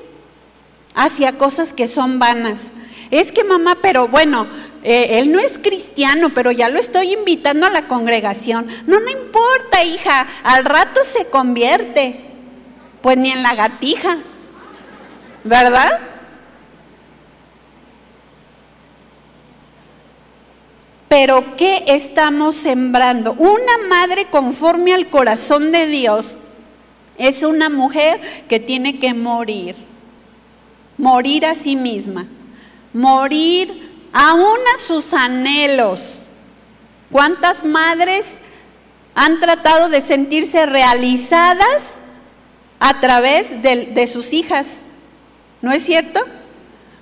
[0.94, 2.72] hacia cosas que son vanas.
[3.10, 4.46] Es que mamá, pero bueno,
[4.86, 8.66] eh, él no es cristiano, pero ya lo estoy invitando a la congregación.
[8.86, 12.20] No, no importa, hija, al rato se convierte.
[13.00, 14.18] Pues ni en la gatija,
[15.42, 16.00] ¿verdad?
[21.08, 23.32] Pero ¿qué estamos sembrando?
[23.34, 26.36] Una madre conforme al corazón de Dios
[27.16, 29.76] es una mujer que tiene que morir,
[30.98, 32.26] morir a sí misma,
[32.92, 33.83] morir
[34.14, 36.20] aún a sus anhelos.
[37.10, 38.40] ¿Cuántas madres
[39.14, 41.96] han tratado de sentirse realizadas
[42.80, 44.82] a través de, sus hijas?
[45.60, 46.20] ¿No es cierto?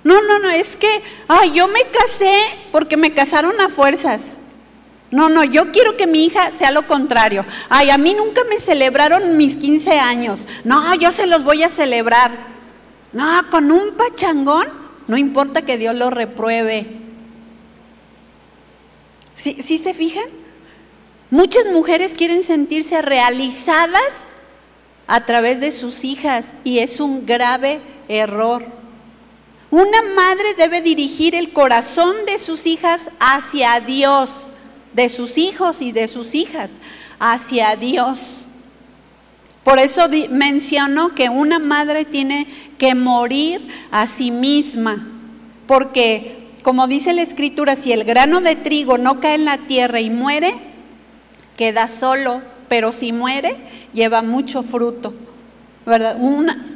[0.03, 2.35] No, no, no, es que, ay, yo me casé
[2.71, 4.37] porque me casaron a fuerzas.
[5.11, 7.45] No, no, yo quiero que mi hija sea lo contrario.
[7.69, 10.47] Ay, a mí nunca me celebraron mis 15 años.
[10.63, 12.31] No, yo se los voy a celebrar.
[13.13, 14.67] No, con un pachangón,
[15.07, 17.02] no importa que Dios lo repruebe.
[19.35, 20.29] ¿Sí, se fijan?
[21.29, 24.27] Muchas mujeres quieren sentirse realizadas
[25.07, 28.65] a través de sus hijas y es un grave error.
[29.71, 34.47] Una madre debe dirigir el corazón de sus hijas hacia Dios,
[34.93, 36.79] de sus hijos y de sus hijas,
[37.19, 38.43] hacia Dios.
[39.63, 45.07] Por eso menciono que una madre tiene que morir a sí misma,
[45.65, 49.99] porque como dice la escritura, si el grano de trigo no cae en la tierra
[49.99, 50.53] y muere,
[51.57, 53.57] queda solo, pero si muere,
[53.93, 55.13] lleva mucho fruto.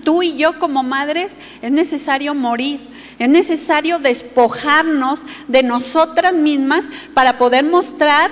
[0.03, 7.37] tú y yo como madres es necesario morir, es necesario despojarnos de nosotras mismas para
[7.37, 8.29] poder mostrar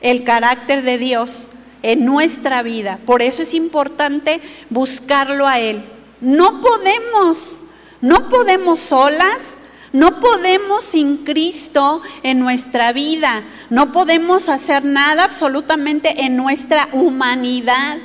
[0.00, 1.50] el carácter de Dios
[1.82, 2.98] en nuestra vida.
[3.06, 5.84] Por eso es importante buscarlo a Él.
[6.20, 7.62] No podemos,
[8.00, 9.55] no podemos solas,
[9.92, 17.98] no podemos sin Cristo en nuestra vida, no podemos hacer nada absolutamente en nuestra humanidad.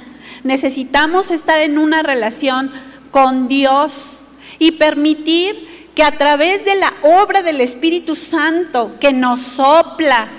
[0.43, 2.71] Necesitamos estar en una relación
[3.11, 4.21] con Dios
[4.59, 10.29] y permitir que a través de la obra del Espíritu Santo que nos sopla,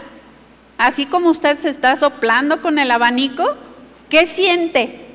[0.78, 3.44] así como usted se está soplando con el abanico,
[4.08, 5.06] ¿qué siente?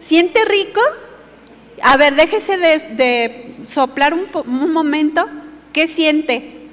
[0.00, 0.80] ¿Siente rico?
[1.82, 5.28] A ver, déjese de, soplar un, momento.
[5.72, 6.68] ¿Qué siente?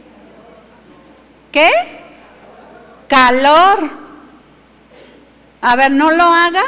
[1.51, 1.69] ¿Qué?
[3.07, 3.89] Calor.
[5.61, 6.63] A ver, no lo haga.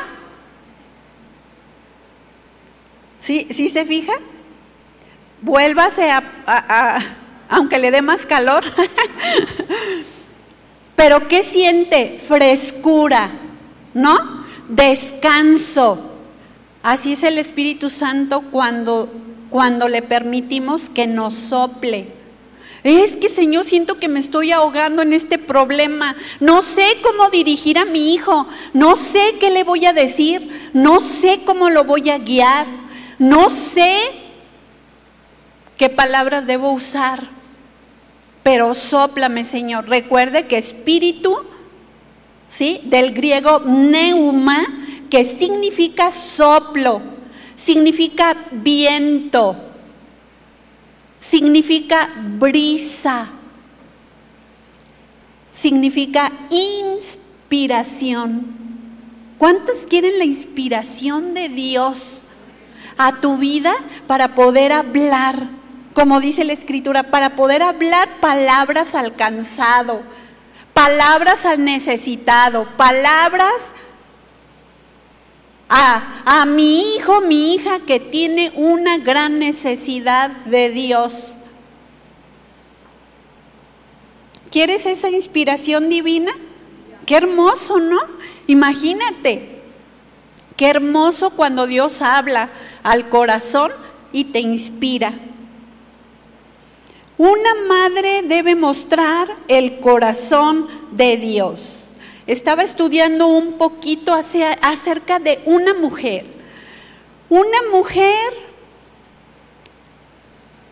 [3.17, 4.13] ¿Sí, ¿Sí se fija?
[5.41, 6.99] Vuélvase a, a,
[7.49, 8.63] aunque le dé más calor.
[10.95, 12.19] Pero ¿qué siente?
[12.25, 13.29] Frescura,
[13.93, 14.45] ¿no?
[14.69, 16.14] Descanso.
[16.85, 19.11] Así es el Espíritu Santo cuando,
[19.49, 22.09] cuando le permitimos que nos sople.
[22.83, 26.15] Es que Señor, siento que me estoy ahogando en este problema.
[26.39, 28.47] No sé cómo dirigir a mi hijo.
[28.73, 30.69] No sé qué le voy a decir.
[30.73, 32.67] No sé cómo lo voy a guiar.
[33.17, 33.97] No sé
[35.77, 37.29] qué palabras debo usar.
[38.43, 39.89] Pero sóplame, Señor.
[39.89, 41.35] Recuerde que espíritu,
[42.47, 42.81] ¿sí?
[42.83, 44.67] Del griego neuma
[45.09, 47.01] que significa soplo,
[47.55, 49.55] significa viento,
[51.19, 53.27] significa brisa,
[55.51, 58.55] significa inspiración.
[59.37, 62.25] ¿Cuántos quieren la inspiración de Dios
[62.97, 63.73] a tu vida
[64.07, 65.35] para poder hablar?
[65.93, 70.01] Como dice la escritura, para poder hablar palabras al cansado,
[70.73, 73.75] palabras al necesitado, palabras
[75.75, 81.33] a, mi hijo, mi hija que tiene una gran necesidad de Dios.
[84.51, 86.31] ¿Quieres esa inspiración divina?
[87.05, 87.99] Qué hermoso, ¿no?
[88.47, 89.61] Imagínate,
[90.55, 92.51] qué hermoso cuando Dios habla
[92.83, 93.71] al corazón
[94.13, 95.13] y te inspira.
[97.17, 101.84] Una madre debe mostrar el corazón de Dios.
[102.27, 106.25] Estaba estudiando un poquito acerca de una mujer.
[107.29, 108.33] Una mujer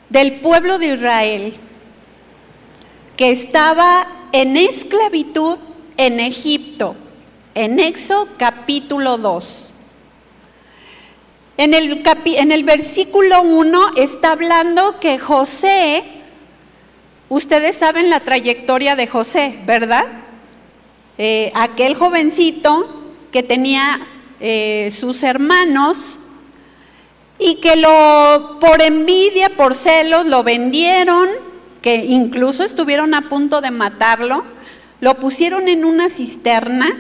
[0.09, 1.53] del pueblo de Israel
[3.17, 5.59] que estaba en esclavitud
[5.97, 6.95] en Egipto,
[7.53, 9.69] en Éxodo capítulo 2.
[11.57, 16.03] En el, versículo 1 está hablando que José,
[17.29, 20.22] ustedes saben la trayectoria de José, ¿verdad?
[21.17, 22.89] Eh, aquel jovencito
[23.31, 23.99] que tenía
[24.39, 26.17] eh, sus hermanos
[27.39, 31.29] y que lo por envidia, por celos, lo vendieron,
[31.81, 34.43] que incluso estuvieron a punto de matarlo
[35.03, 36.95] lo pusieron en una cisterna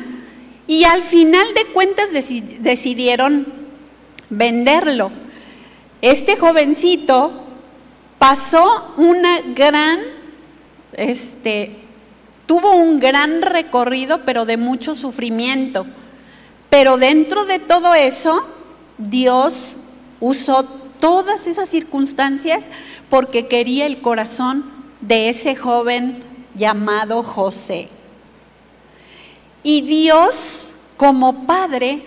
[0.67, 3.47] y al final de cuentas decidieron
[4.29, 5.09] venderlo.
[6.01, 7.31] Este jovencito
[8.19, 10.01] pasó una gran,
[10.97, 11.77] este,
[12.45, 15.85] tuvo un gran recorrido, pero de mucho sufrimiento.
[16.69, 18.47] Pero dentro de todo eso,
[18.97, 19.75] Dios
[20.19, 20.63] usó
[20.99, 22.65] todas esas circunstancias
[23.09, 24.71] porque quería el corazón
[25.01, 26.23] de ese joven
[26.55, 27.89] llamado José.
[29.63, 32.03] Y Dios, como padre,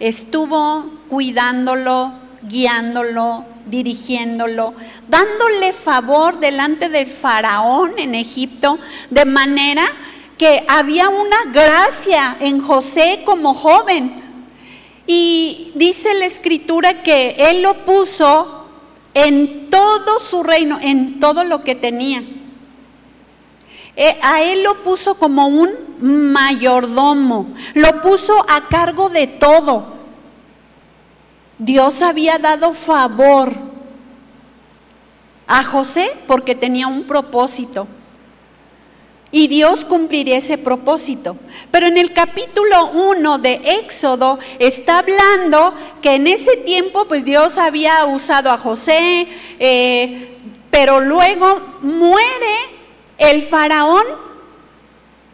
[0.00, 2.12] estuvo cuidándolo,
[2.42, 4.74] guiándolo, dirigiéndolo,
[5.08, 8.78] dándole favor delante del faraón en Egipto,
[9.10, 9.84] de manera
[10.38, 14.22] que había una gracia en José como joven.
[15.06, 18.66] Y dice la escritura que él lo puso
[19.14, 22.22] en todo su reino, en todo lo que tenía.
[23.96, 29.99] Eh, a él lo puso como un mayordomo, lo puso a cargo de todo.
[31.60, 33.52] Dios había dado favor
[35.46, 37.86] a José porque tenía un propósito.
[39.30, 41.36] Y Dios cumpliría ese propósito.
[41.70, 47.58] Pero en el capítulo 1 de Éxodo está hablando que en ese tiempo pues Dios
[47.58, 50.38] había usado a José, eh,
[50.70, 52.56] pero luego muere
[53.18, 54.04] el faraón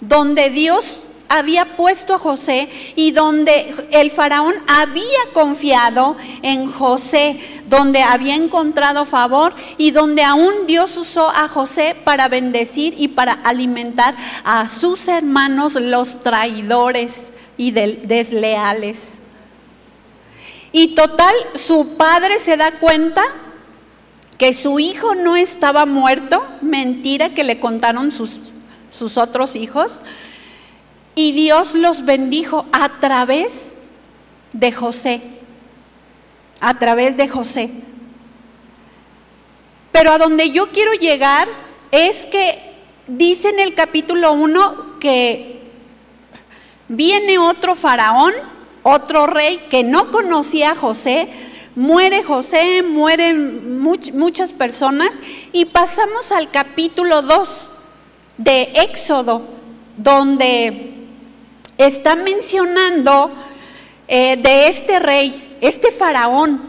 [0.00, 8.02] donde Dios había puesto a José y donde el faraón había confiado en José, donde
[8.02, 14.16] había encontrado favor y donde aún Dios usó a José para bendecir y para alimentar
[14.44, 19.22] a sus hermanos los traidores y desleales.
[20.72, 23.22] Y total, su padre se da cuenta
[24.36, 28.38] que su hijo no estaba muerto, mentira que le contaron sus,
[28.90, 30.02] sus otros hijos,
[31.16, 33.78] y Dios los bendijo a través
[34.52, 35.22] de José,
[36.60, 37.70] a través de José.
[39.90, 41.48] Pero a donde yo quiero llegar
[41.90, 42.62] es que
[43.08, 45.62] dice en el capítulo 1 que
[46.86, 48.34] viene otro faraón,
[48.82, 51.28] otro rey que no conocía a José,
[51.76, 55.14] Muere José, mueren muchas personas.
[55.52, 57.70] Y pasamos al capítulo 2
[58.38, 59.42] de Éxodo,
[59.98, 60.95] donde
[61.78, 63.30] está mencionando
[64.08, 66.60] eh, de este rey, este faraón,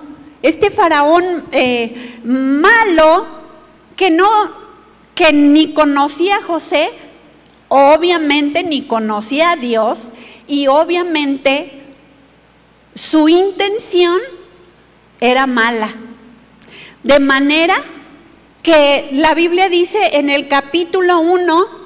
[0.41, 3.25] este faraón eh, malo
[3.95, 4.29] que no,
[5.15, 6.89] que ni conocía a José,
[7.69, 10.09] obviamente ni conocía a Dios
[10.47, 11.83] y obviamente
[12.95, 14.19] su intención
[15.19, 15.95] era mala.
[17.03, 17.75] De manera
[18.63, 21.76] que la Biblia dice en el capítulo 1,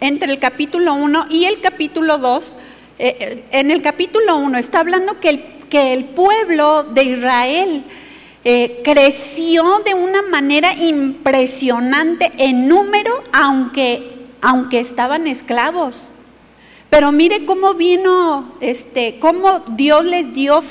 [0.00, 2.56] entre el capítulo 1 y el capítulo 2,
[2.98, 7.84] eh, eh, en el capítulo 1 está hablando que el, que el pueblo de Israel
[8.44, 16.08] eh, creció de una manera impresionante en número, aunque, aunque estaban esclavos.
[16.90, 20.62] Pero mire cómo vino, este, cómo Dios les dio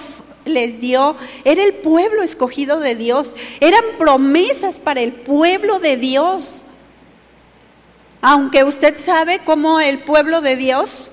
[0.45, 6.63] les dio, era el pueblo escogido de Dios, eran promesas para el pueblo de Dios.
[8.21, 11.09] Aunque usted sabe cómo el pueblo de Dios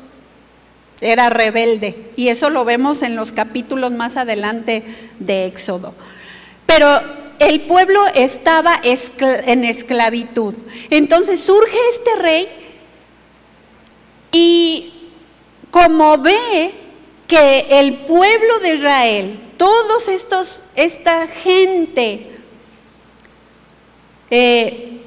[1.00, 4.84] era rebelde, y eso lo vemos en los capítulos más adelante
[5.18, 5.94] de Éxodo.
[6.66, 7.00] Pero
[7.38, 10.54] el pueblo estaba en esclavitud.
[10.90, 12.48] Entonces surge este rey
[14.32, 14.92] y
[15.70, 16.72] como ve
[17.26, 22.30] que el pueblo de Israel, todos estos, esta gente,
[24.30, 25.03] eh,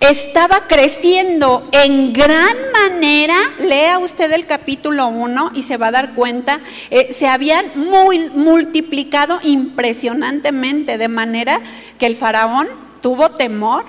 [0.00, 6.14] estaba creciendo en gran manera, lea usted el capítulo 1 y se va a dar
[6.14, 11.60] cuenta, eh, se habían muy multiplicado impresionantemente, de manera
[11.98, 12.68] que el faraón
[13.00, 13.84] tuvo temor.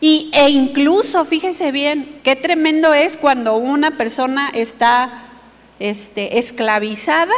[0.00, 5.24] Y, e incluso, fíjese bien, qué tremendo es cuando una persona está
[5.80, 7.34] este, esclavizada,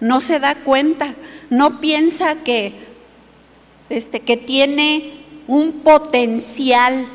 [0.00, 1.14] no se da cuenta,
[1.48, 2.74] no piensa que,
[3.88, 5.18] este, que tiene
[5.48, 7.08] un potencial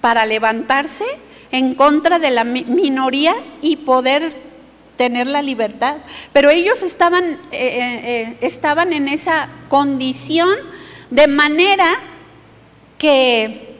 [0.00, 1.04] para levantarse
[1.52, 4.48] en contra de la minoría y poder
[4.96, 5.98] tener la libertad.
[6.32, 10.50] Pero ellos estaban, eh, eh, eh, estaban en esa condición
[11.10, 11.86] de manera
[12.98, 13.76] que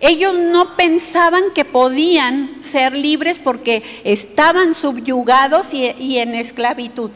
[0.00, 7.10] ellos no pensaban que podían ser libres porque estaban subyugados y, y en esclavitud.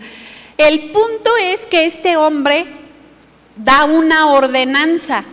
[0.56, 2.83] El punto es que este hombre
[3.56, 5.24] da una ordenanza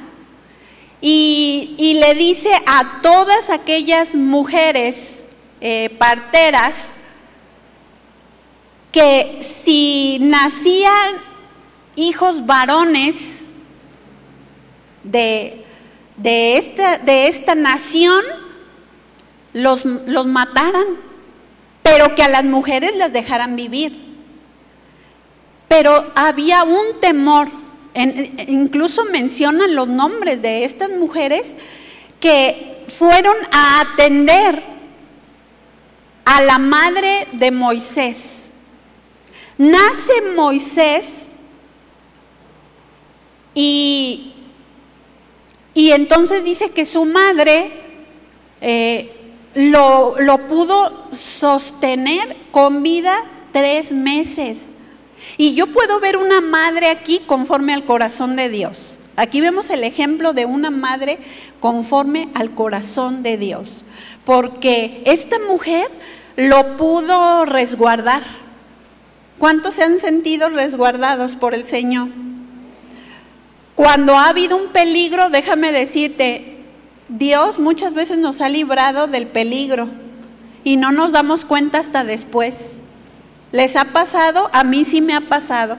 [1.01, 5.25] y, le dice a todas aquellas mujeres
[5.59, 6.97] eh, parteras
[8.91, 11.15] que si nacían
[11.95, 13.41] hijos varones
[15.03, 15.65] de,
[16.17, 18.23] de, esta, de esta nación,
[19.53, 20.85] los, los mataran,
[21.81, 23.95] pero que a las mujeres las dejaran vivir.
[25.67, 27.60] Pero había un temor
[27.93, 31.55] incluso mencionan los nombres de estas mujeres
[32.19, 34.63] que fueron a atender
[36.25, 38.51] a la madre de Moisés.
[39.57, 41.27] Nace Moisés
[43.53, 44.33] y,
[45.73, 47.71] y entonces dice que su madre
[48.61, 49.11] eh,
[49.55, 54.73] lo, lo pudo sostener con vida tres meses.
[55.37, 58.97] Y yo puedo ver una madre aquí conforme al corazón de Dios.
[59.15, 61.19] Aquí vemos el ejemplo de una madre
[61.59, 63.83] conforme al corazón de Dios.
[64.25, 65.87] Porque esta mujer
[66.35, 68.23] lo pudo resguardar.
[69.37, 72.09] ¿Cuántos se han sentido resguardados por el Señor?
[73.75, 76.57] Cuando ha habido un peligro, déjame decirte,
[77.09, 79.89] Dios muchas veces nos ha librado del peligro
[80.63, 82.77] y no nos damos cuenta hasta después.
[83.51, 84.49] ¿Les ha pasado?
[84.53, 85.77] A mí sí me ha pasado.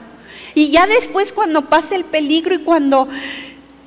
[0.55, 3.07] Y ya después cuando pasa el peligro y cuando,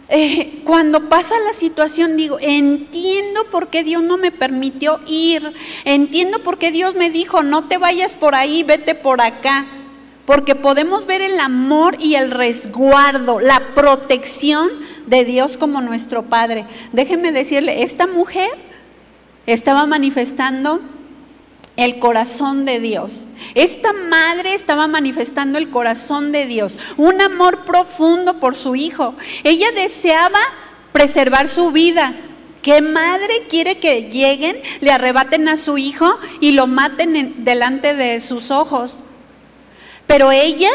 [0.09, 5.53] eh, cuando pasa la situación, digo, entiendo por qué Dios no me permitió ir,
[5.85, 9.67] entiendo por qué Dios me dijo, no te vayas por ahí, vete por acá.
[10.25, 14.71] Porque podemos ver el amor y el resguardo, la protección
[15.07, 16.67] de Dios como nuestro Padre.
[16.93, 18.51] Déjenme decirle, esta mujer
[19.47, 20.81] estaba manifestando
[21.77, 23.13] el corazón de Dios.
[23.55, 29.15] Esta madre estaba manifestando el corazón de Dios, un amor profundo por su hijo.
[29.45, 30.41] Ella deseaba
[30.93, 32.15] preservar su vida.
[32.63, 38.21] ¿Qué madre quiere que lleguen, le arrebaten a su hijo y lo maten delante de
[38.21, 39.01] sus ojos?
[40.07, 40.71] Pero ella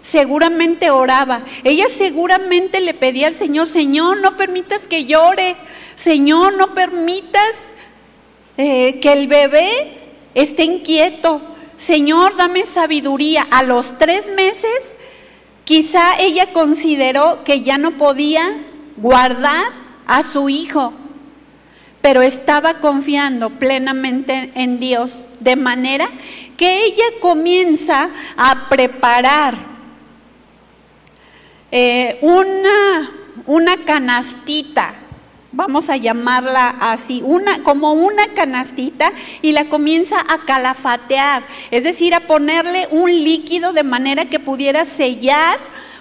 [0.00, 1.42] seguramente oraba.
[1.64, 5.56] Ella seguramente le pedía al Señor, Señor, no permitas que llore.
[5.96, 7.64] Señor, no permitas
[8.56, 9.97] eh, que el bebé
[10.42, 11.40] esté inquieto.
[11.76, 13.46] Señor, dame sabiduría.
[13.50, 14.96] A los tres meses,
[15.64, 18.56] quizá ella consideró que ya no podía
[18.96, 19.66] guardar
[20.06, 20.92] a su hijo,
[22.00, 26.08] pero estaba confiando plenamente en Dios, de manera
[26.56, 29.58] que ella comienza a preparar
[31.70, 33.10] eh, una,
[33.46, 34.94] una canastita
[35.52, 42.14] vamos a llamarla así, una, como una canastita y la comienza a calafatear, es decir,
[42.14, 45.58] a ponerle un líquido de manera que pudiera sellar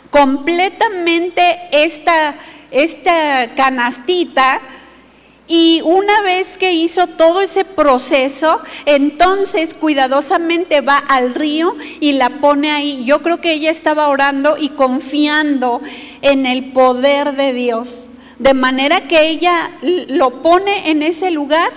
[0.09, 2.35] completamente esta,
[2.71, 4.61] esta canastita.
[5.49, 12.41] Y una vez que hizo todo ese proceso, entonces cuidadosamente va al río y la
[12.41, 13.05] pone ahí.
[13.05, 15.81] Yo creo que ella estaba orando y confiando
[16.21, 18.07] en el poder de Dios.
[18.39, 21.71] De manera que ella lo pone en ese lugar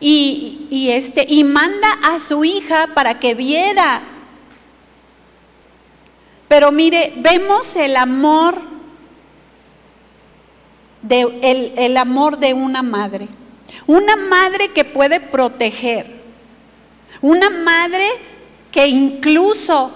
[0.00, 4.02] y, este, y manda a su hija para que viera.
[6.48, 8.60] Pero mire, vemos el amor
[11.02, 13.28] de, el, el amor de una madre.
[13.86, 16.16] Una madre que puede proteger.
[17.20, 18.08] Una madre
[18.70, 19.92] que incluso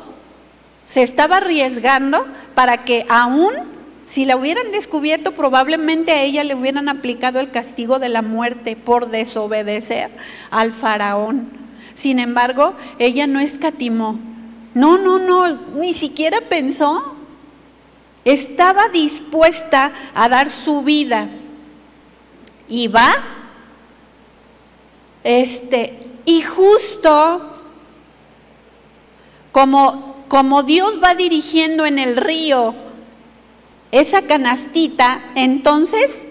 [0.86, 3.79] se estaba arriesgando para que aún
[4.10, 8.74] si la hubieran descubierto, probablemente a ella le hubieran aplicado el castigo de la muerte
[8.74, 10.10] por desobedecer
[10.50, 11.48] al faraón.
[11.94, 14.18] Sin embargo, ella no escatimó.
[14.74, 17.14] No, no, no, ni siquiera pensó.
[18.24, 21.28] Estaba dispuesta a dar su vida
[22.68, 23.14] y va.
[25.22, 27.48] Este, y justo
[29.52, 32.89] como, como Dios va dirigiendo en el río
[33.92, 36.28] esa canastita, entonces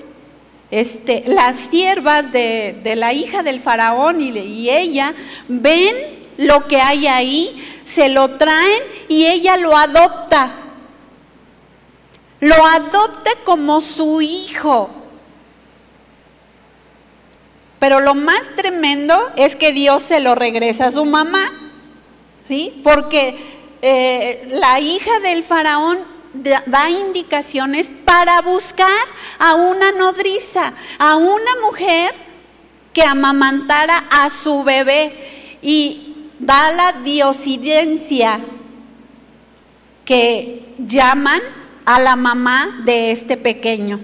[0.72, 5.14] este, las siervas de, la hija del faraón y, y ella
[5.48, 10.56] ven lo que hay ahí, se lo traen y ella lo adopta.
[12.40, 14.90] Lo adopta como su hijo.
[17.80, 21.52] Pero lo más tremendo es que Dios se lo regresa a su mamá,
[22.46, 22.80] ¿sí?
[22.84, 23.38] Porque
[23.82, 28.90] eh, la hija del faraón da indicaciones para buscar
[29.40, 32.14] a una nodriza, a una mujer
[32.94, 38.40] que amamantara a su bebé y da la diosidencia
[40.06, 41.42] que llaman
[41.86, 44.00] a la mamá de este pequeño.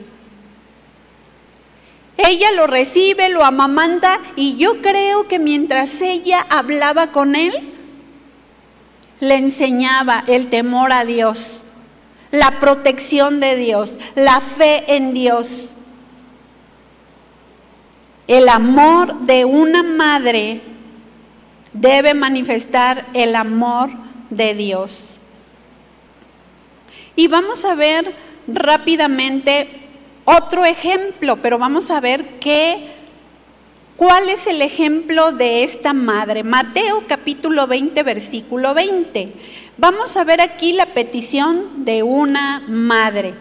[2.17, 7.73] Ella lo recibe, lo amamanta y yo creo que mientras ella hablaba con él,
[9.19, 11.64] le enseñaba el temor a Dios
[12.35, 15.71] la protección de Dios, la fe en Dios.
[18.27, 20.61] El amor de una madre
[21.73, 23.89] debe manifestar el amor
[24.29, 25.19] de Dios.
[27.15, 28.13] Y vamos a ver
[28.47, 29.69] rápidamente
[30.25, 32.89] otro ejemplo, pero vamos a ver qué,
[33.95, 36.43] cuál es el ejemplo de esta madre.
[36.43, 39.33] Mateo capítulo 20, versículo 20.
[39.77, 43.33] Vamos a ver aquí la petición de una madre.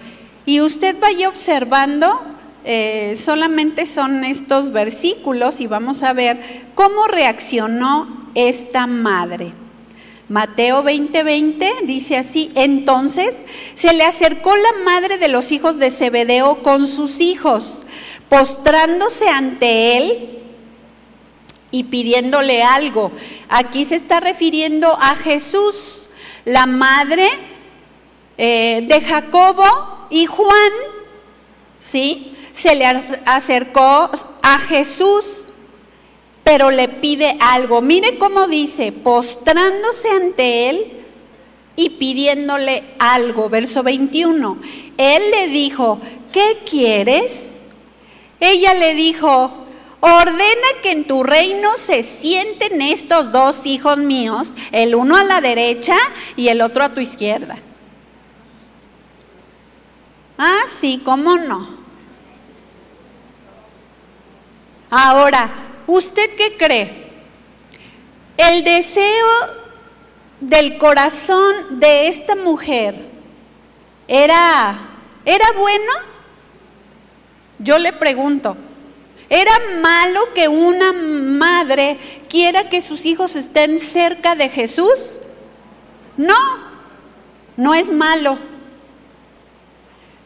[0.44, 2.20] Y usted vaya observando,
[2.64, 9.52] eh, solamente son estos versículos y vamos a ver cómo reaccionó esta madre.
[10.28, 13.36] Mateo 20:20 dice así, entonces
[13.76, 17.84] se le acercó la madre de los hijos de Zebedeo con sus hijos,
[18.28, 20.40] postrándose ante él
[21.70, 23.12] y pidiéndole algo.
[23.48, 26.03] Aquí se está refiriendo a Jesús
[26.44, 27.28] la madre
[28.36, 29.64] eh, de Jacobo
[30.10, 30.72] y Juan,
[31.80, 32.36] ¿sí?
[32.52, 34.10] Se le acercó
[34.42, 35.44] a Jesús,
[36.44, 37.82] pero le pide algo.
[37.82, 41.04] Mire cómo dice, postrándose ante él
[41.74, 43.48] y pidiéndole algo.
[43.48, 44.58] Verso 21.
[44.96, 45.98] Él le dijo,
[46.32, 47.62] ¿qué quieres?
[48.38, 49.63] Ella le dijo,
[50.04, 55.40] ordena que en tu reino se sienten estos dos hijos míos, el uno a la
[55.40, 55.96] derecha
[56.36, 57.56] y el otro a tu izquierda.
[60.36, 61.70] Ah, sí, ¿cómo no?
[64.90, 65.50] Ahora,
[65.86, 67.10] ¿usted qué cree?
[68.36, 69.26] El deseo
[70.40, 73.06] del corazón de esta mujer
[74.06, 74.76] era,
[75.24, 75.92] ¿era bueno?
[77.58, 78.56] Yo le pregunto,
[79.34, 79.50] ¿Era
[79.82, 85.18] malo que una madre quiera que sus hijos estén cerca de Jesús?
[86.16, 86.36] No,
[87.56, 88.38] no es malo.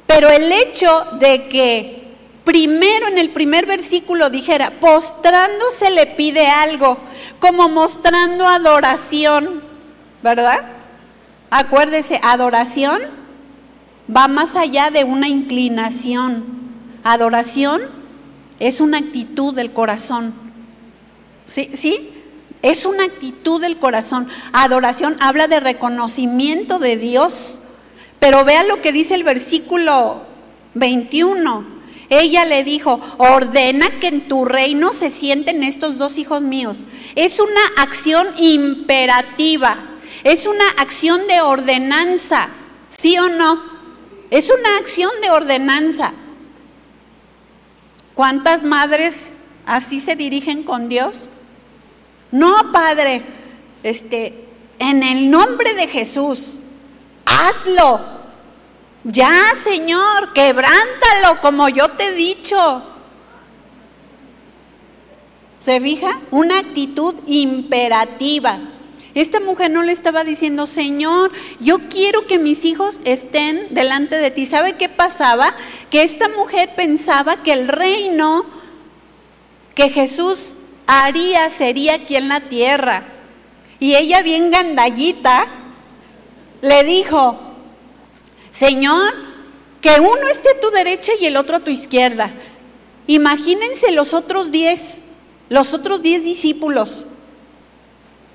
[0.06, 6.98] Pero el hecho de que primero en el primer versículo dijera, postrándose le pide algo,
[7.40, 9.62] como mostrando adoración,
[10.22, 10.66] ¿verdad?
[11.48, 13.00] Acuérdese, adoración
[14.14, 16.44] va más allá de una inclinación.
[17.04, 17.97] Adoración
[18.60, 20.34] es una actitud del corazón.
[21.46, 21.70] ¿Sí?
[21.74, 22.10] ¿Sí?
[22.62, 24.28] Es una actitud del corazón.
[24.52, 27.60] Adoración habla de reconocimiento de Dios.
[28.18, 30.22] Pero vea lo que dice el versículo
[30.74, 31.78] 21.
[32.10, 36.78] Ella le dijo, ordena que en tu reino se sienten estos dos hijos míos.
[37.14, 39.76] Es una acción imperativa,
[40.24, 42.48] es una acción de ordenanza,
[42.88, 43.62] ¿sí o no?
[44.30, 46.12] Es una acción de ordenanza.
[48.18, 51.28] ¿Cuántas madres así se dirigen con Dios?
[52.32, 53.22] No, Padre,
[53.84, 54.48] este,
[54.80, 56.58] en el nombre de Jesús,
[57.24, 58.00] hazlo.
[59.04, 62.82] Ya, Señor, quebrántalo como yo te he dicho.
[65.60, 66.18] ¿Se fija?
[66.32, 68.58] Una actitud imperativa.
[69.20, 74.30] Esta mujer no le estaba diciendo, Señor, yo quiero que mis hijos estén delante de
[74.30, 74.46] ti.
[74.46, 75.56] ¿Sabe qué pasaba?
[75.90, 78.46] Que esta mujer pensaba que el reino
[79.74, 80.54] que Jesús
[80.86, 83.08] haría sería aquí en la tierra.
[83.80, 85.46] Y ella bien gandallita
[86.60, 87.40] le dijo,
[88.52, 89.14] Señor,
[89.80, 92.30] que uno esté a tu derecha y el otro a tu izquierda.
[93.08, 94.98] Imagínense los otros diez,
[95.48, 97.04] los otros diez discípulos.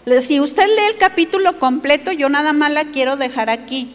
[0.06, 3.93] Si usted lee el capítulo completo, yo nada más la quiero dejar aquí.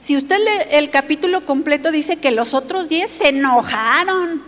[0.00, 4.42] Si usted lee el capítulo completo, dice que los otros diez se enojaron.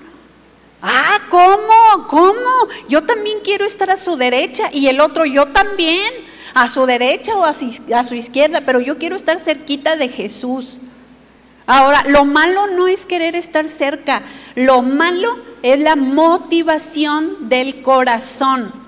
[0.81, 2.09] Ah, ¿cómo?
[2.09, 2.69] ¿Cómo?
[2.89, 6.13] Yo también quiero estar a su derecha y el otro yo también,
[6.55, 10.09] a su derecha o a su, a su izquierda, pero yo quiero estar cerquita de
[10.09, 10.79] Jesús.
[11.67, 14.23] Ahora, lo malo no es querer estar cerca,
[14.55, 18.84] lo malo es la motivación del corazón.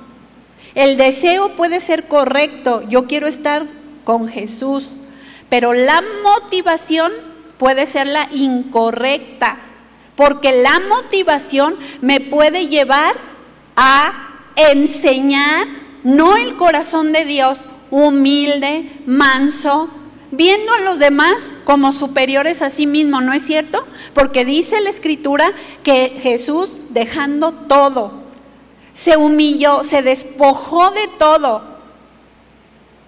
[0.76, 3.64] El deseo puede ser correcto, yo quiero estar
[4.04, 5.00] con Jesús,
[5.48, 7.12] pero la motivación
[7.56, 9.56] puede ser la incorrecta,
[10.16, 13.14] porque la motivación me puede llevar
[13.74, 15.66] a enseñar
[16.04, 17.60] no el corazón de Dios
[17.90, 19.88] humilde, manso,
[20.30, 23.86] viendo a los demás como superiores a sí mismo, ¿no es cierto?
[24.12, 28.25] Porque dice la escritura que Jesús dejando todo,
[28.96, 31.62] se humilló, se despojó de todo,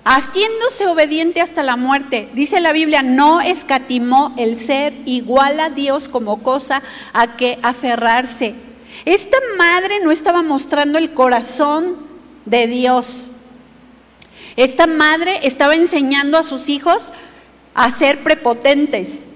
[0.04, 2.28] haciéndose obediente hasta la muerte.
[2.34, 6.82] Dice la Biblia, no escatimó el ser igual a Dios como cosa
[7.14, 8.54] a que aferrarse.
[9.06, 11.96] Esta madre no estaba mostrando el corazón
[12.44, 13.30] de Dios.
[14.56, 17.14] Esta madre estaba enseñando a sus hijos
[17.74, 19.30] a ser prepotentes,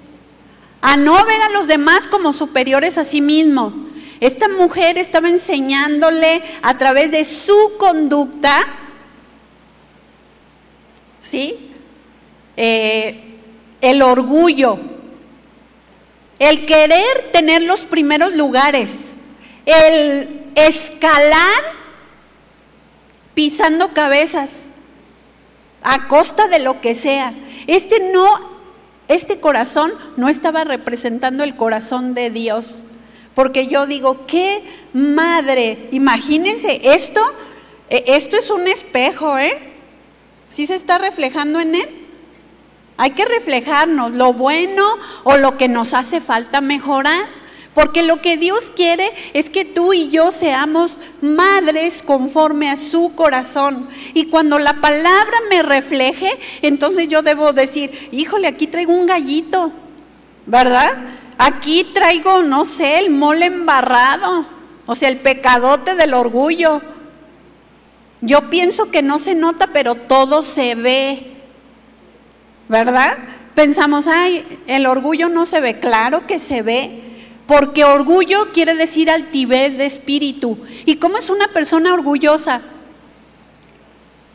[0.82, 3.91] a no ver a los demás como superiores a sí mismo.
[4.22, 8.64] Esta mujer estaba enseñándole a través de su conducta,
[11.20, 11.72] ¿sí?
[12.56, 13.20] Eh,
[13.80, 14.78] el orgullo,
[16.38, 19.08] el querer tener los primeros lugares,
[19.66, 21.72] el escalar
[23.34, 24.70] pisando cabezas
[25.82, 27.34] a costa de lo que sea.
[27.66, 28.28] Este no,
[29.08, 32.84] este corazón no estaba representando el corazón de Dios.
[33.34, 34.62] Porque yo digo, qué
[34.92, 37.20] madre, imagínense, esto,
[37.88, 39.72] e, esto es un espejo, ¿eh?
[40.48, 41.88] ¿Sí se está reflejando en él?
[42.98, 44.84] Hay que reflejarnos lo bueno
[45.24, 47.42] o lo que nos hace falta mejorar.
[47.74, 53.14] Porque lo que Dios quiere es que tú y yo seamos madres conforme a su
[53.14, 53.88] corazón.
[54.12, 56.30] Y cuando la palabra me refleje,
[56.60, 59.72] entonces yo debo decir, híjole, aquí traigo un gallito,
[60.44, 60.98] ¿verdad?
[61.44, 64.46] Aquí traigo, no sé, el mole embarrado,
[64.86, 66.80] o sea, el pecadote del orgullo.
[68.20, 71.32] Yo pienso que no se nota, pero todo se ve,
[72.68, 73.18] ¿verdad?
[73.56, 77.00] Pensamos, ay, el orgullo no se ve, claro que se ve.
[77.48, 80.60] Porque orgullo quiere decir altivez de espíritu.
[80.86, 82.60] ¿Y cómo es una persona orgullosa?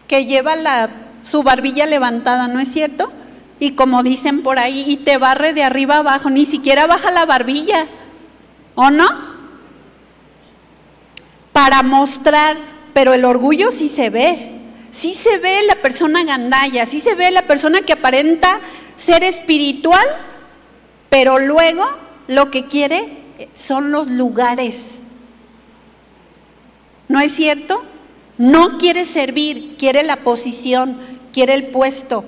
[0.09, 0.89] Que lleva la,
[1.23, 3.13] su barbilla levantada, ¿no es cierto?
[3.59, 7.25] Y como dicen por ahí, y te barre de arriba abajo, ni siquiera baja la
[7.25, 7.87] barbilla,
[8.75, 9.07] ¿o no?
[11.51, 12.57] Para mostrar,
[12.93, 14.51] pero el orgullo sí se ve,
[14.91, 18.59] sí se ve la persona gandalla, sí se ve la persona que aparenta
[18.95, 20.05] ser espiritual,
[21.09, 21.85] pero luego
[22.27, 23.17] lo que quiere
[23.55, 25.03] son los lugares.
[27.07, 27.83] ¿No es cierto?
[28.37, 30.97] No quiere servir, quiere la posición,
[31.33, 32.23] quiere el puesto.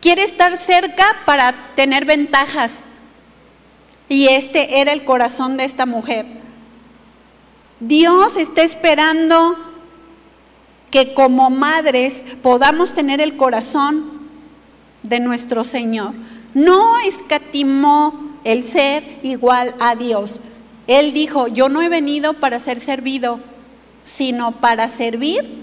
[0.00, 2.84] Quiere estar cerca para tener ventajas.
[4.08, 6.26] Y este era el corazón de esta mujer.
[7.80, 9.56] Dios está esperando
[10.90, 14.16] que como madres podamos tener el corazón
[15.02, 16.12] de nuestro Señor.
[16.54, 20.40] No escatimó el ser igual a Dios.
[20.86, 23.40] Él dijo, yo no he venido para ser servido,
[24.04, 25.62] sino para servir,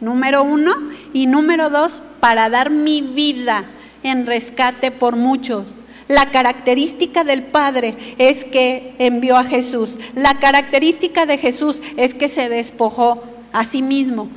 [0.00, 0.74] número uno,
[1.12, 3.64] y número dos, para dar mi vida
[4.02, 5.66] en rescate por muchos.
[6.08, 9.98] La característica del Padre es que envió a Jesús.
[10.14, 14.28] La característica de Jesús es que se despojó a sí mismo.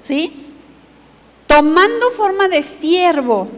[0.00, 0.32] ¿Sí?
[1.46, 3.48] Tomando forma de siervo,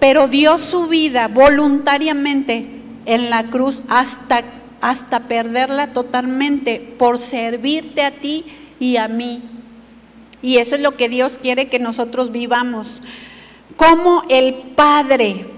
[0.00, 2.66] pero dio su vida voluntariamente
[3.06, 4.42] en la cruz hasta,
[4.80, 8.44] hasta perderla totalmente por servirte a ti
[8.80, 9.55] y a mí.
[10.42, 13.00] Y eso es lo que Dios quiere que nosotros vivamos.
[13.76, 15.56] Como el Padre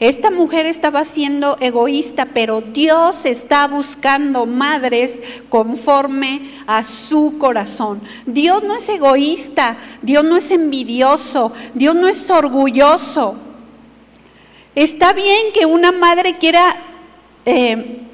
[0.00, 5.20] esta mujer estaba siendo egoísta, pero Dios está buscando madres
[5.50, 8.00] conforme a su corazón.
[8.24, 13.34] Dios no es egoísta, Dios no es envidioso, Dios no es orgulloso.
[14.74, 16.76] Está bien que una madre quiera
[17.44, 18.06] eh,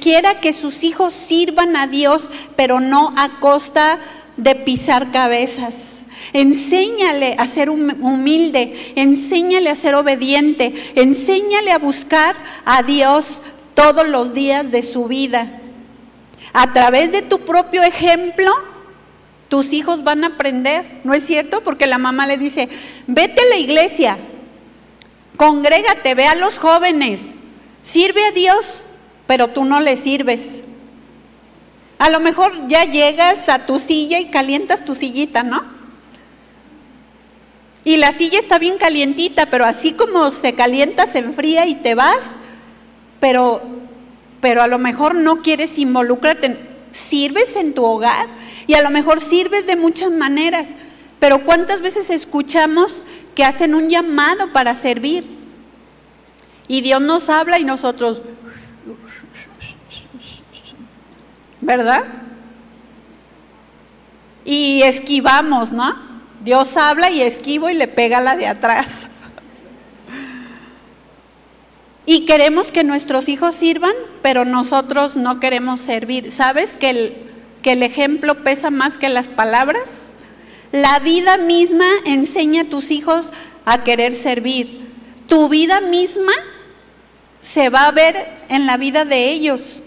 [0.00, 3.98] quiera que sus hijos sirvan a Dios, pero no a costa
[4.36, 6.02] de pisar cabezas.
[6.32, 13.40] Enséñale a ser humilde, enséñale a ser obediente, enséñale a buscar a Dios
[13.74, 15.60] todos los días de su vida.
[16.52, 18.52] A través de tu propio ejemplo,
[19.48, 21.62] tus hijos van a aprender, ¿no es cierto?
[21.62, 22.68] Porque la mamá le dice,
[23.06, 24.18] vete a la iglesia,
[25.36, 27.38] congrégate, ve a los jóvenes,
[27.88, 28.84] Sirve a Dios,
[29.28, 30.64] pero tú no le sirves.
[31.98, 35.62] A lo mejor ya llegas a tu silla y calientas tu sillita, ¿no?
[37.84, 41.94] Y la silla está bien calientita, pero así como se calienta, se enfría y te
[41.94, 42.30] vas,
[43.20, 43.60] pero,
[44.40, 46.56] pero a lo mejor no quieres involucrarte.
[46.90, 48.26] Sirves en tu hogar
[48.66, 50.70] y a lo mejor sirves de muchas maneras,
[51.18, 53.04] pero ¿cuántas veces escuchamos
[53.34, 55.26] que hacen un llamado para servir?
[56.66, 58.22] Y Dios nos habla y nosotros,
[61.68, 62.02] ¿verdad?
[64.42, 65.94] Y esquivamos, ¿no?
[66.42, 69.08] Dios habla y esquivo y le pega la de atrás.
[72.06, 73.92] Y queremos que nuestros hijos sirvan,
[74.22, 76.32] pero nosotros no queremos servir.
[76.32, 77.16] ¿Sabes que el,
[77.60, 80.14] que el ejemplo pesa más que las palabras?
[80.72, 83.30] La vida misma enseña a tus hijos
[83.66, 84.88] a querer servir.
[85.26, 86.32] Tu vida misma
[87.42, 89.82] se va a ver en la vida de ellos.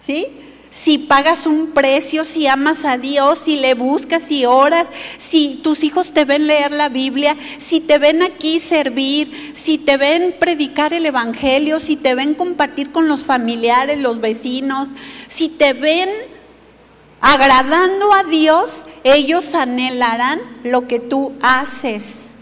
[0.00, 0.28] ¿Sí?
[0.70, 5.82] Si pagas un precio, si amas a Dios, si le buscas, si oras, si tus
[5.82, 10.92] hijos te ven leer la Biblia, si te ven aquí servir, si te ven predicar
[10.92, 14.90] el Evangelio, si te ven compartir con los familiares, los vecinos,
[15.26, 16.08] si te ven
[17.20, 22.36] agradando a Dios, ellos anhelarán lo que tú haces.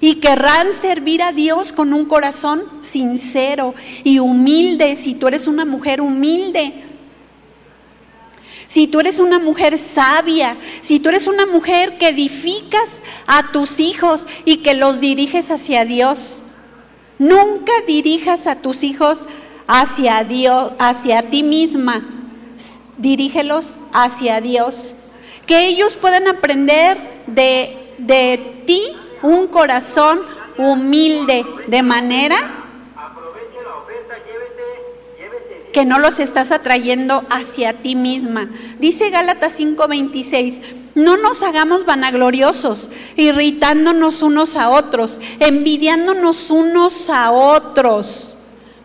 [0.00, 3.74] Y querrán servir a Dios con un corazón sincero
[4.04, 4.94] y humilde.
[4.94, 6.87] Si tú eres una mujer humilde,
[8.68, 13.80] si tú eres una mujer sabia, si tú eres una mujer que edificas a tus
[13.80, 16.40] hijos y que los diriges hacia Dios,
[17.18, 19.26] nunca dirijas a tus hijos
[19.66, 22.06] hacia Dios, hacia ti misma.
[22.98, 24.92] Dirígelos hacia Dios.
[25.46, 28.82] Que ellos puedan aprender de, de ti
[29.22, 30.20] un corazón
[30.58, 32.67] humilde, de manera
[35.78, 38.50] que no los estás atrayendo hacia ti misma.
[38.80, 40.60] Dice Gálatas 5:26,
[40.96, 48.34] no nos hagamos vanagloriosos, irritándonos unos a otros, envidiándonos unos a otros.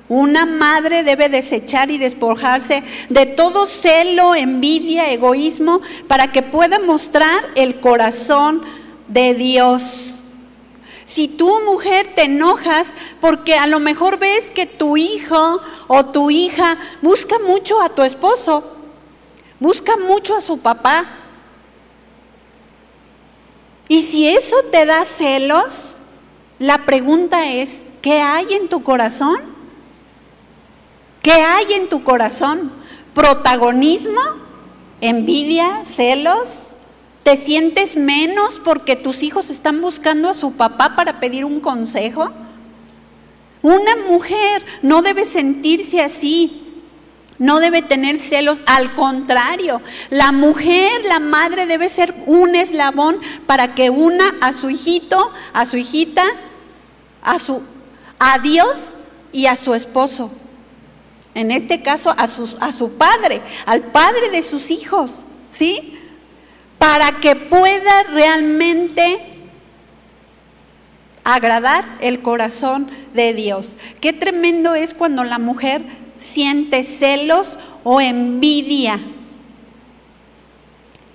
[0.07, 7.49] Una madre debe desechar y despojarse de todo celo, envidia, egoísmo, para que pueda mostrar
[7.55, 8.61] el corazón
[9.07, 10.12] de Dios.
[11.13, 12.87] Si tú, mujer, te enojas
[13.21, 18.01] porque a lo mejor ves que tu hijo o tu hija busca mucho a tu
[18.01, 18.77] esposo,
[19.59, 21.05] busca mucho a su papá,
[23.87, 25.97] y si eso te da celos,
[26.57, 29.37] la pregunta es, ¿qué hay en tu corazón?
[31.21, 32.71] ¿Qué hay en tu corazón?
[33.13, 34.19] ¿Protagonismo?
[34.99, 35.83] ¿Envidia?
[35.85, 36.62] ¿Celos?
[37.23, 42.29] ¿Te sientes menos porque tus hijos están buscando a su papá para pedir un consejo?
[43.61, 46.59] Una mujer no debe sentirse así.
[47.39, 53.73] No debe tener celos, al contrario, la mujer, la madre debe ser un eslabón para
[53.73, 56.23] que una a su hijito, a su hijita,
[57.23, 57.63] a su
[58.19, 58.93] a Dios
[59.31, 60.31] y a su esposo.
[61.35, 65.99] En este caso a su, a su padre, al padre de sus hijos, ¿sí?
[66.83, 69.17] Para que pueda realmente
[71.23, 73.77] agradar el corazón de Dios.
[74.01, 75.81] Qué tremendo es cuando la mujer
[76.17, 78.99] siente celos o envidia.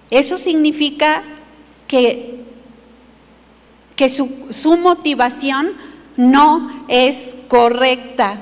[0.08, 1.22] Eso significa
[1.86, 2.44] que,
[3.94, 5.74] que su, su motivación
[6.16, 8.40] no es correcta.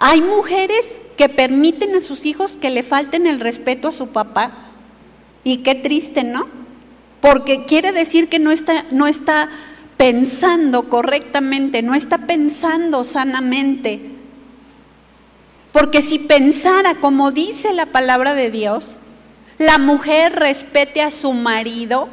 [0.00, 4.69] Hay mujeres que permiten a sus hijos que le falten el respeto a su papá
[5.44, 6.46] y qué triste, ¿no?
[7.20, 9.48] Porque quiere decir que no está, no está
[9.96, 14.00] pensando correctamente, no está pensando sanamente.
[15.72, 18.96] Porque si pensara como dice la palabra de Dios,
[19.58, 22.08] la mujer respete a su marido,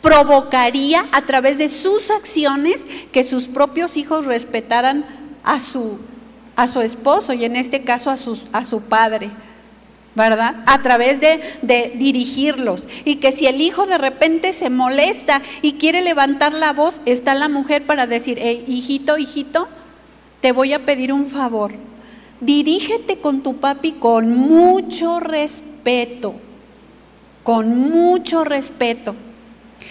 [0.00, 5.04] provocaría a través de sus acciones que sus propios hijos respetaran
[5.42, 5.98] a su,
[6.54, 9.30] a su esposo y en este caso a, sus, a su padre.
[10.14, 10.56] ¿Verdad?
[10.66, 12.86] A través de, dirigirlos.
[13.04, 17.34] Y que si el hijo de repente se molesta y quiere levantar la voz, está
[17.34, 19.68] la mujer para decir, hijito, hijito,
[20.40, 21.72] te voy a pedir un favor.
[22.40, 26.34] Dirígete con tu papi con mucho respeto,
[27.42, 29.14] con mucho respeto.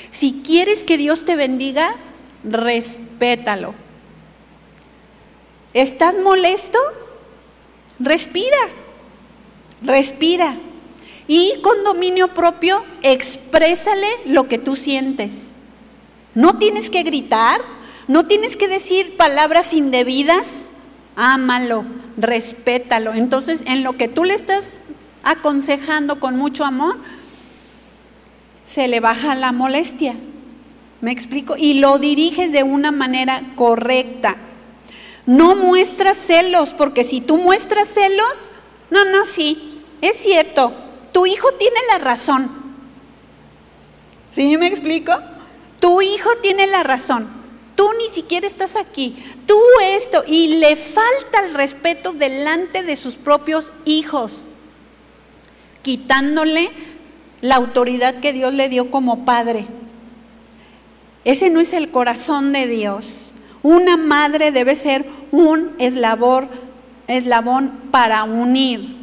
[0.10, 1.96] Si quieres que Dios te bendiga,
[2.44, 3.74] respétalo.
[5.74, 6.78] ¿Estás molesto?
[8.00, 8.81] Respira
[9.82, 10.58] respira
[11.28, 15.54] y con dominio propio exprésale lo que tú sientes.
[16.36, 17.62] No tienes que gritar,
[18.08, 20.66] no tienes que decir palabras indebidas,
[21.16, 21.86] ámalo,
[22.18, 23.14] respétalo.
[23.14, 24.80] Entonces, en lo que tú le estás
[25.24, 26.98] aconsejando con mucho amor,
[28.66, 30.16] se le baja la molestia.
[31.02, 31.56] ¿Me explico?
[31.58, 34.38] Y lo diriges de una manera correcta.
[35.26, 38.52] No muestras celos, porque si tú muestras celos,
[38.90, 39.71] no, no, sí,
[40.02, 40.74] es cierto,
[41.12, 42.50] tu hijo tiene la razón.
[44.32, 45.14] ¿Sí me explico?
[45.80, 47.28] Tu hijo tiene la razón.
[47.76, 49.18] Tú ni siquiera estás aquí.
[49.46, 50.24] Tú esto.
[50.28, 54.46] Y le falta el respeto delante de sus propios hijos,
[55.82, 56.72] quitándole
[57.42, 59.68] la autoridad que Dios le dio como padre.
[61.26, 63.32] Ese no es el corazón de Dios.
[63.64, 66.50] Una madre debe ser un eslabón,
[67.92, 69.01] para unir.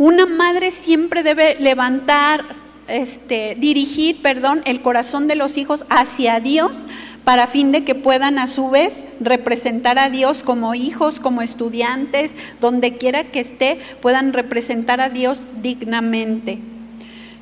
[0.00, 2.42] Una madre siempre debe levantar,
[2.88, 6.86] este, dirigir, perdón, el corazón de los hijos hacia Dios
[7.22, 12.34] para fin de que puedan a su vez representar a Dios como hijos, como estudiantes,
[12.62, 16.60] donde quiera que esté, puedan representar a Dios dignamente.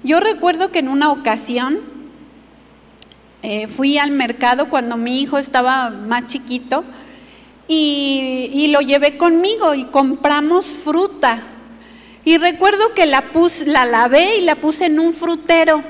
[0.03, 1.79] Yo recuerdo que en una ocasión
[3.45, 6.83] eh, fui al mercado cuando mi hijo estaba más chiquito
[7.69, 11.55] y, lo llevé conmigo y compramos fruta.
[12.29, 15.83] Y recuerdo que la, puse, la lavé y la puse en un frutero.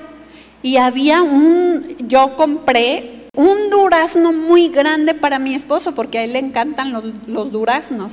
[0.62, 6.34] Y había un, yo compré un durazno muy grande para mi esposo, porque a él
[6.34, 8.12] le encantan los, los duraznos.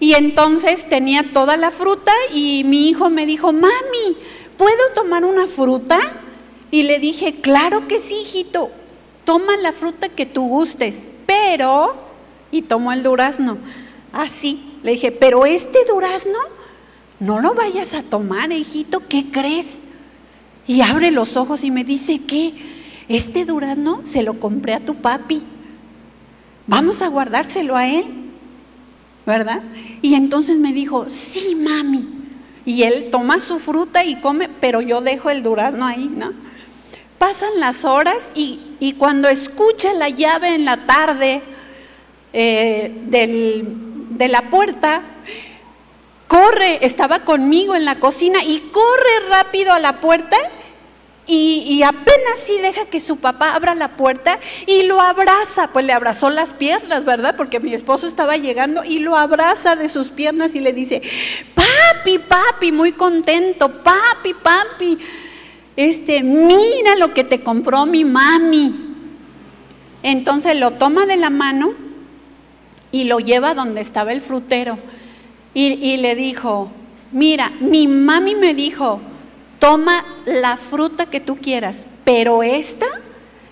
[0.00, 4.18] Y entonces tenía toda la fruta y mi hijo me dijo, mami,
[4.58, 5.98] ¿puedo tomar una fruta?
[6.70, 8.70] Y le dije, claro que sí, hijito,
[9.24, 11.96] toma la fruta que tú gustes, pero,
[12.50, 13.56] y tomó el durazno,
[14.12, 16.38] así, le dije, pero este durazno,
[17.20, 19.78] no lo vayas a tomar, hijito, ¿qué crees?
[20.66, 22.52] Y abre los ojos y me dice, ¿qué?
[23.08, 25.42] Este durazno se lo compré a tu papi,
[26.66, 28.04] vamos a guardárselo a él,
[29.24, 29.62] ¿verdad?
[30.02, 32.08] Y entonces me dijo, sí, mami.
[32.64, 36.32] Y él toma su fruta y come, pero yo dejo el durazno ahí, ¿no?
[37.18, 38.60] Pasan las horas y,
[38.98, 41.42] cuando escucha la llave en la tarde
[42.32, 45.02] eh, de la puerta,
[46.26, 50.36] corre, estaba conmigo en la cocina y corre rápido a la puerta
[51.28, 55.92] y, apenas sí deja que su papá abra la puerta y lo abraza, pues le
[55.92, 57.34] abrazó las piernas, ¿verdad?
[57.36, 61.02] Porque mi esposo estaba llegando y lo abraza de sus piernas y le dice,
[61.56, 64.98] papi, papi, muy contento, papi, papi
[65.76, 68.74] este, mira lo que te compró mi mami.
[70.02, 71.74] Entonces lo toma de la mano
[72.90, 74.78] y lo lleva donde estaba el frutero.
[75.58, 76.70] Y, le dijo,
[77.12, 79.00] mira, mi mami me dijo,
[79.58, 82.84] toma la fruta que tú quieras, pero esta,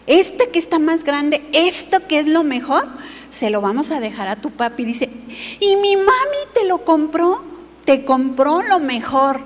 [0.06, 2.86] esta que está más grande, esto que es lo mejor,
[3.30, 4.84] se lo vamos a dejar a tu papi.
[4.84, 5.08] Dice,
[5.60, 7.42] y mi mami te lo compró,
[7.86, 9.40] te compró lo mejor.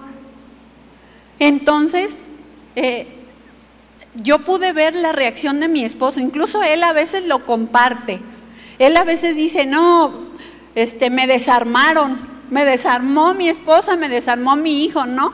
[1.38, 2.24] Entonces
[2.74, 3.06] eh,
[4.16, 8.18] yo pude ver la reacción de mi esposo, incluso él a veces lo comparte.
[8.80, 10.12] Él a veces dice, no,
[10.74, 15.32] este, me desarmaron, me desarmó mi esposa, me desarmó mi hijo, ¿no?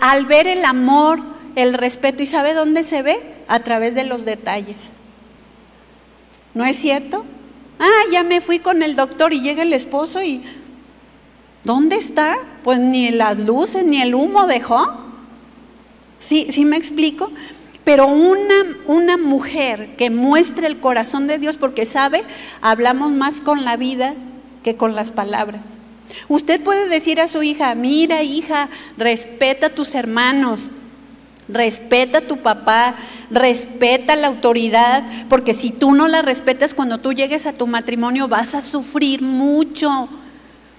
[0.00, 1.20] Al, ver el amor,
[1.56, 3.18] el respeto, ¿y sabe dónde se ve?
[3.48, 4.98] A través de los detalles.
[6.54, 7.24] ¿No es cierto?
[7.78, 10.42] Ah, ya me fui con el doctor y llega el esposo y
[11.64, 12.36] ¿dónde está?
[12.62, 14.86] Pues ni las luces ni el humo dejó.
[16.18, 17.30] ¿Sí, sí me explico?
[17.84, 18.54] Pero una,
[18.86, 22.22] una mujer que muestre el corazón de Dios, porque sabe,
[22.60, 24.14] hablamos más con la vida
[24.62, 25.78] que con las palabras.
[26.28, 30.70] Usted puede decir a su hija, mira hija, respeta a tus hermanos,
[31.48, 32.94] respeta a tu papá,
[33.30, 38.28] respeta la autoridad, porque si tú no la respetas cuando tú llegues a tu matrimonio
[38.28, 40.08] vas a sufrir mucho,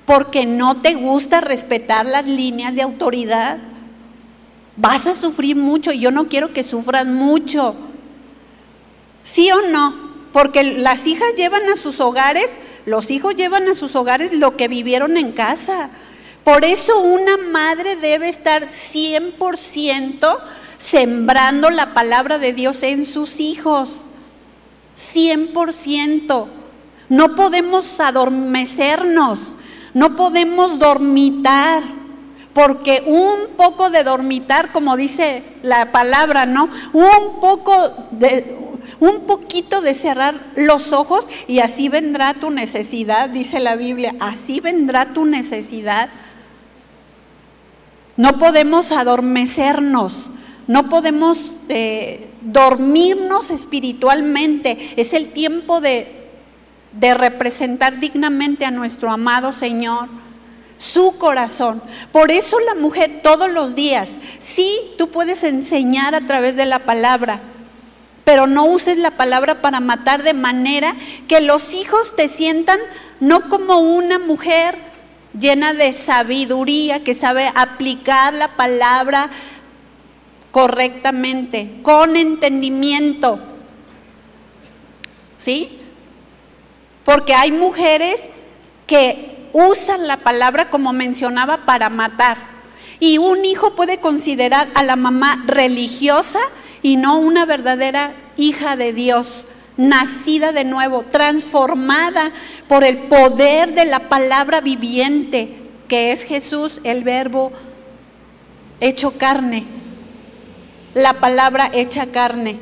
[0.05, 3.59] porque no te gusta respetar las líneas de autoridad
[4.79, 7.75] vas a sufrir mucho y yo no quiero que sufran mucho.
[9.23, 10.08] ¿Sí o no?
[10.31, 14.67] Porque las hijas llevan a sus hogares, los hijos llevan a sus hogares lo que
[14.67, 15.89] vivieron en casa.
[16.43, 20.37] Por eso una madre debe estar 100%
[20.77, 24.05] sembrando la palabra de Dios en sus hijos.
[24.97, 26.47] 100%.
[27.09, 29.53] No podemos adormecernos,
[29.93, 31.83] no podemos dormitar
[32.53, 36.69] porque un poco de dormitar, como dice la palabra, ¿no?
[36.93, 37.73] Un poco
[38.11, 38.68] de
[38.99, 44.59] un poquito de cerrar los ojos y así vendrá tu necesidad, dice la Biblia, así
[44.59, 46.09] vendrá tu necesidad.
[48.17, 50.29] No podemos adormecernos,
[50.67, 54.77] no podemos eh, dormirnos espiritualmente.
[54.97, 56.27] Es el tiempo de,
[56.91, 60.09] de representar dignamente a nuestro amado Señor
[60.79, 61.81] su corazón.
[62.11, 66.79] Por eso la mujer todos los días, sí, tú puedes enseñar a través de la
[66.79, 67.41] palabra,
[68.29, 70.95] pero no uses la palabra para matar de manera
[71.27, 72.79] que los hijos te sientan
[73.19, 74.77] no como una mujer
[75.35, 79.31] llena de sabiduría que sabe aplicar la palabra
[80.51, 83.39] correctamente, con entendimiento.
[85.39, 85.79] ¿Sí?
[87.03, 88.35] Porque hay mujeres
[88.85, 92.37] que usan la palabra como mencionaba para matar.
[92.99, 96.39] Y un hijo puede considerar a la mamá religiosa
[96.81, 99.45] y no una verdadera hija de Dios,
[99.77, 102.31] nacida de nuevo, transformada
[102.67, 105.57] por el poder de la palabra viviente,
[105.87, 107.51] que es Jesús, el verbo
[108.79, 109.65] hecho carne,
[110.93, 112.59] la palabra hecha carne.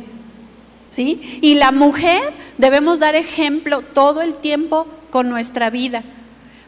[0.89, 1.39] ¿Sí?
[1.41, 6.03] Y la mujer debemos dar ejemplo todo el tiempo con nuestra vida.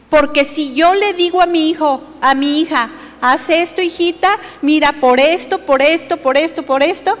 [0.08, 2.90] Porque si yo le digo a mi hijo, a mi hija,
[3.20, 7.16] haz esto, hijita, mira, por esto, por esto, por esto, por esto,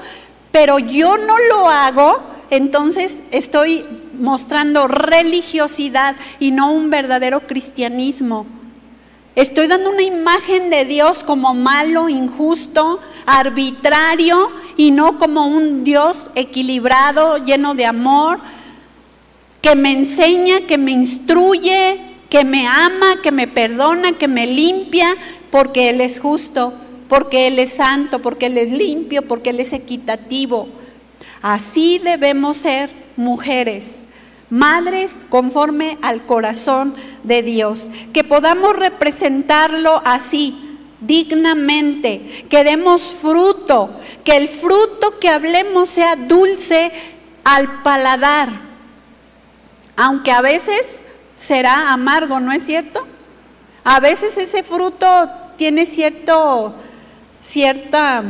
[0.50, 2.20] pero yo no lo hago,
[2.50, 3.86] entonces estoy
[4.18, 8.46] mostrando religiosidad y no un verdadero cristianismo.
[9.36, 16.30] Estoy dando una imagen de Dios como malo, injusto, arbitrario y no como un Dios
[16.34, 18.40] equilibrado, lleno de amor,
[19.62, 25.14] que me enseña, que me instruye, que me ama, que me perdona, que me limpia,
[25.50, 26.74] porque Él es justo,
[27.08, 30.68] porque Él es santo, porque Él es limpio, porque Él es equitativo.
[31.42, 34.04] Así debemos ser mujeres,
[34.48, 36.94] madres conforme al corazón
[37.24, 43.90] de Dios, que podamos representarlo así, dignamente, que demos fruto,
[44.22, 46.92] que el fruto que hablemos sea dulce
[47.42, 48.50] al paladar,
[49.96, 51.04] aunque a veces
[51.36, 53.06] será amargo, ¿no es cierto?
[53.82, 55.30] A veces ese fruto
[55.60, 56.74] tiene cierto,
[57.38, 58.24] cierta,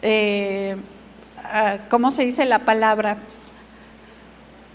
[0.00, 0.76] eh,
[1.42, 3.16] ah, ¿cómo se dice la palabra?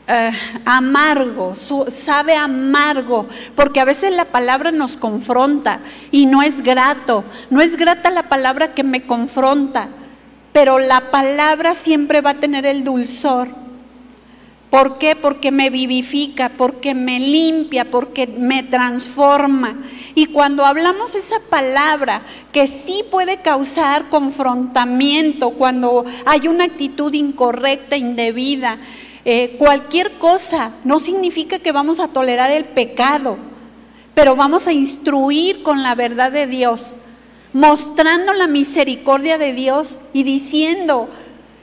[0.06, 0.32] Eh,
[0.66, 1.53] amargo,
[1.88, 3.26] sabe amargo,
[3.56, 5.80] porque a veces la palabra nos confronta
[6.12, 9.88] y no es grato, no es grata la palabra que me confronta,
[10.51, 13.47] pero la palabra siempre va a tener el dulzor
[14.70, 15.16] ¿Por qué?
[15.16, 19.78] Porque me vivifica, porque me limpia, porque me transforma.
[20.16, 27.95] Y cuando hablamos esa palabra que sí puede causar confrontamiento, cuando hay una actitud incorrecta,
[27.95, 28.80] indebida,
[29.24, 33.38] eh, cualquier cosa, no significa que vamos a tolerar el pecado,
[34.13, 36.95] pero vamos a instruir con la verdad de Dios,
[37.53, 41.09] mostrando la misericordia de Dios y diciendo,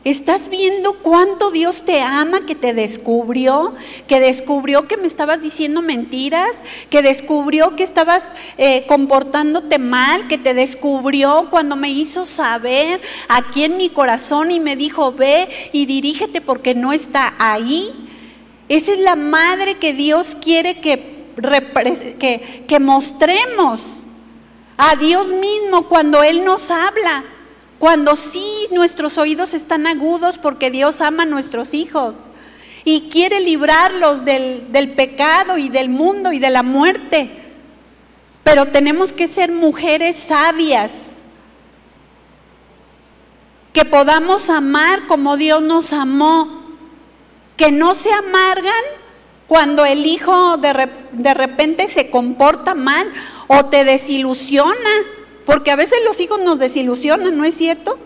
[0.05, 3.73] ¿Estás viendo cuánto Dios te ama, que te descubrió,
[4.09, 8.25] que descubrió que me estabas diciendo mentiras, que descubrió que estabas
[8.59, 14.59] eh, comportándote mal, que te descubrió cuando me hizo saber aquí en mi corazón y
[14.59, 17.93] me dijo, ve y dirígete porque no está ahí?
[18.69, 21.27] Esa es la madre que Dios quiere que,
[22.19, 23.99] que, que mostremos
[24.77, 27.25] a Dios mismo cuando Él nos habla.
[27.83, 32.15] Cuando sí nuestros oídos están agudos porque Dios ama a nuestros hijos
[32.85, 37.43] y quiere librarlos del, del pecado y del mundo y de la muerte.
[38.45, 41.23] Pero tenemos que ser mujeres sabias,
[43.73, 46.63] que podamos amar como Dios nos amó,
[47.57, 48.85] que no se amargan
[49.49, 53.13] cuando el hijo de, de repente se comporta mal
[53.49, 54.91] o te desilusiona
[55.53, 57.99] porque a veces los hijos nos desilusionan, ¿no es cierto?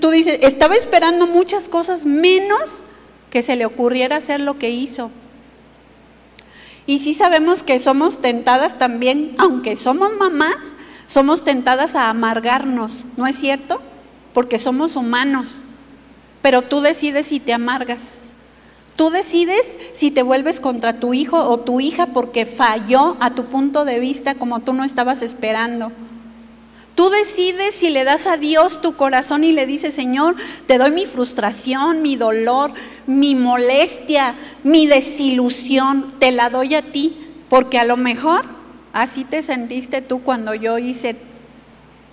[0.00, 2.84] Tú dices, estaba esperando muchas cosas menos
[3.30, 5.10] que se le ocurriera hacer lo que hizo.
[6.84, 10.56] Y sí sabemos que somos tentadas también, aunque somos mamás,
[11.06, 13.80] somos tentadas a amargarnos, ¿no es cierto?
[14.34, 15.64] Porque somos humanos.
[16.42, 18.24] Pero tú decides si te amargas.
[18.94, 23.46] Tú decides si te vuelves contra tu hijo o tu hija porque falló a tu
[23.46, 25.92] punto de vista como tú no estabas esperando.
[26.98, 30.34] Tú decides si le das a Dios tu corazón y le dices, Señor,
[30.66, 32.72] te doy mi frustración, mi dolor,
[33.06, 34.34] mi molestia,
[34.64, 37.16] mi desilusión, te la doy a ti,
[37.48, 38.46] porque a lo mejor
[38.92, 41.14] así te sentiste tú cuando yo hice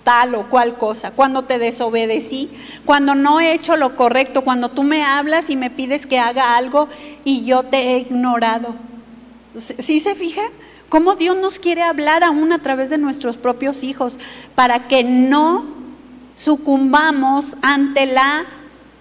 [0.04, 2.48] tal o cual cosa, cuando te desobedecí,
[2.84, 6.56] cuando no he hecho lo correcto, cuando tú me hablas y me pides que haga
[6.56, 6.88] algo
[7.24, 8.76] y yo te he ignorado.
[9.58, 10.42] ¿Sí se fija?
[10.88, 14.18] Cómo Dios nos quiere hablar aún a través de nuestros propios hijos,
[14.54, 15.64] para que no
[16.34, 18.44] sucumbamos ante la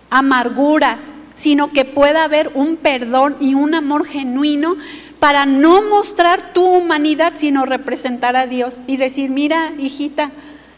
[0.09, 0.99] amargura,
[1.35, 4.77] sino que pueda haber un perdón y un amor genuino
[5.19, 10.31] para no mostrar tu humanidad, sino representar a Dios y decir, mira, hijita,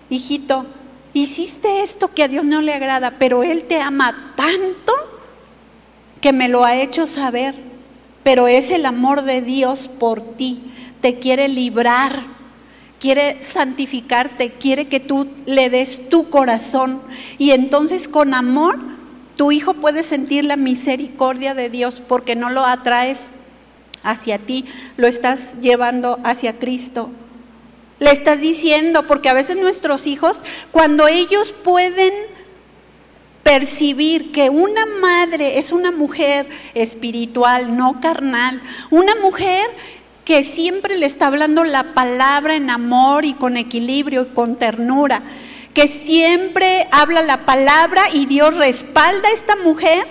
[0.10, 0.66] hijito,
[1.14, 4.94] hiciste esto que a Dios no le agrada, pero Él te ama tanto
[6.22, 7.56] que me lo ha hecho saber,
[8.24, 10.64] pero es el amor de Dios por ti,
[11.08, 12.20] te quiere librar,
[13.00, 17.02] quiere santificarte, quiere que tú le des tu corazón
[17.38, 18.78] y entonces con amor
[19.38, 23.32] tu hijo puede sentir la misericordia de Dios porque no lo atraes
[24.04, 24.66] hacia ti,
[24.98, 27.10] lo estás llevando hacia Cristo.
[28.00, 30.42] Le estás diciendo, porque a veces nuestros hijos,
[30.74, 32.12] cuando ellos pueden
[33.48, 39.66] percibir que una madre es una mujer espiritual, no carnal, una mujer
[40.28, 45.24] que siempre le está hablando la palabra en amor y con equilibrio y con ternura,
[45.74, 50.06] que siempre habla la palabra y Dios respalda a esta mujer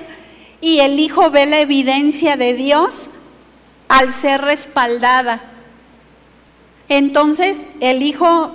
[0.62, 3.10] y el hijo ve la evidencia de Dios
[3.88, 5.42] al ser respaldada.
[6.88, 8.52] Entonces el hijo,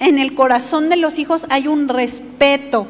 [0.00, 2.86] en el corazón de los hijos hay un respeto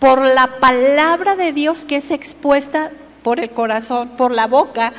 [0.00, 2.90] por la palabra de Dios que es expuesta
[3.22, 4.92] por el corazón, por la boca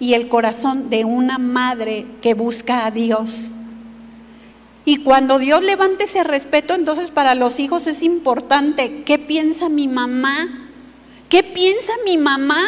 [0.00, 3.50] y el corazón de una madre que busca a Dios.
[4.84, 9.86] Y cuando Dios levante ese respeto, entonces para los hijos es importante, ¿qué piensa mi
[9.86, 10.70] mamá?
[11.28, 12.64] ¿Qué piensa mi mamá?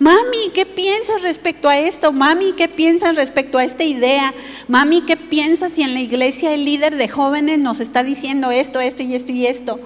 [0.00, 2.10] Mami, ¿qué piensas respecto a esto?
[2.10, 4.32] Mami, ¿qué piensas respecto a esta idea?
[4.66, 8.80] Mami, ¿qué piensas si en la iglesia el líder de jóvenes nos está diciendo esto,
[8.80, 9.78] esto y esto y esto?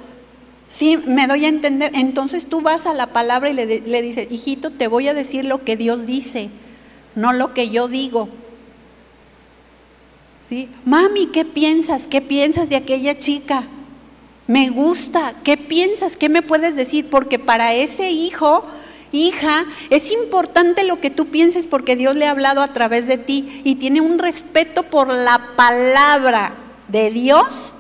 [0.75, 1.93] Sí, me doy a entender.
[1.95, 5.63] Entonces tú vas a la palabra y le, dices, hijito, te voy a decir lo
[5.63, 6.51] que Dios dice,
[7.15, 8.29] no lo que yo digo.
[10.49, 10.69] ¿Sí?
[10.85, 12.09] Mami, ¿qué piensas?
[12.09, 13.69] ¿Qué piensas de aquella chica?
[14.49, 15.35] Me gusta.
[15.45, 16.17] ¿Qué piensas?
[16.17, 17.09] ¿Qué me puedes decir?
[17.09, 18.65] Porque para ese hijo
[19.13, 23.17] hija, es importante lo que tú pienses porque Dios le ha hablado a través de
[23.17, 26.55] ti y tiene un respeto por la palabra
[26.89, 27.77] de Dios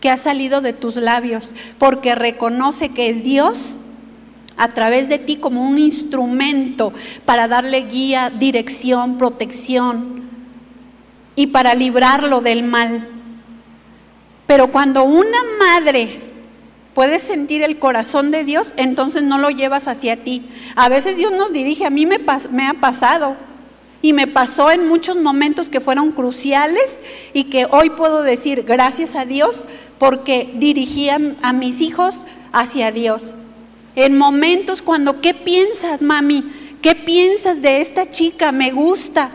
[0.00, 3.76] que ha salido de tus labios, porque reconoce que es Dios
[4.56, 6.92] a través de ti como un instrumento
[7.24, 10.28] para darle guía, dirección, protección
[11.34, 13.08] y para librarlo del mal.
[14.46, 16.20] Pero cuando una madre
[16.92, 20.48] puedes sentir el corazón de Dios, entonces no lo llevas hacia ti.
[20.76, 22.18] A veces Dios nos dirige, a mí me,
[22.50, 23.36] me ha pasado.
[24.02, 27.00] Y me pasó en muchos momentos que fueron cruciales
[27.34, 29.64] y que hoy puedo decir gracias a Dios
[29.98, 33.34] porque dirigía a mis hijos hacia Dios.
[33.96, 36.44] En momentos cuando, ¿qué piensas, mami?
[36.80, 38.52] ¿Qué piensas de esta chica?
[38.52, 39.30] Me gusta.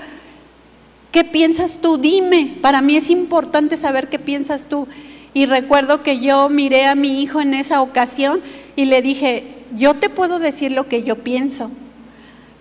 [1.11, 1.97] ¿Qué piensas tú?
[1.97, 2.55] Dime.
[2.61, 4.87] Para mí es importante saber qué piensas tú.
[5.35, 8.41] Y recuerdo que yo miré a mi hijo en esa ocasión
[8.75, 11.69] y le dije, yo te puedo decir lo que yo pienso,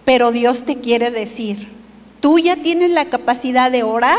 [0.04, 1.68] pero Dios te quiere decir.
[2.24, 4.16] Tú ya tienes la capacidad de orar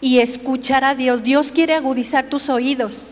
[0.00, 1.22] y escuchar a Dios.
[1.22, 3.10] Dios quiere agudizar tus oídos.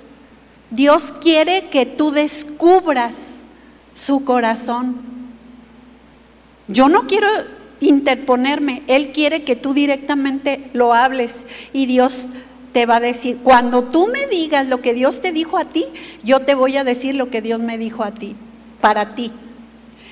[0.70, 3.40] Dios quiere que tú descubras
[3.92, 4.96] su corazón.
[6.68, 7.28] Yo no quiero
[7.80, 11.44] interponerme, Él quiere que tú directamente lo hables
[11.74, 12.28] y Dios
[12.72, 15.84] te va a decir, cuando tú me digas lo que Dios te dijo a ti,
[16.24, 18.36] yo te voy a decir lo que Dios me dijo a ti,
[18.80, 19.32] para ti.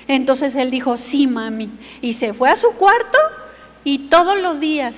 [0.07, 1.71] Entonces él dijo, sí, mami.
[1.99, 3.17] Y se fue a su cuarto
[3.87, 4.97] y todos los días,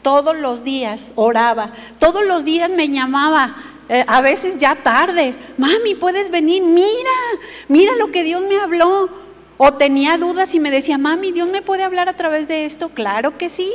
[0.00, 3.56] todos los días oraba, todos los días me llamaba,
[3.88, 6.86] eh, a veces ya tarde, mami, puedes venir, mira,
[7.66, 9.10] mira lo que Dios me habló.
[9.56, 12.90] O tenía dudas y me decía, mami, ¿Dios me puede hablar a través de esto?
[12.90, 13.72] Claro que sí.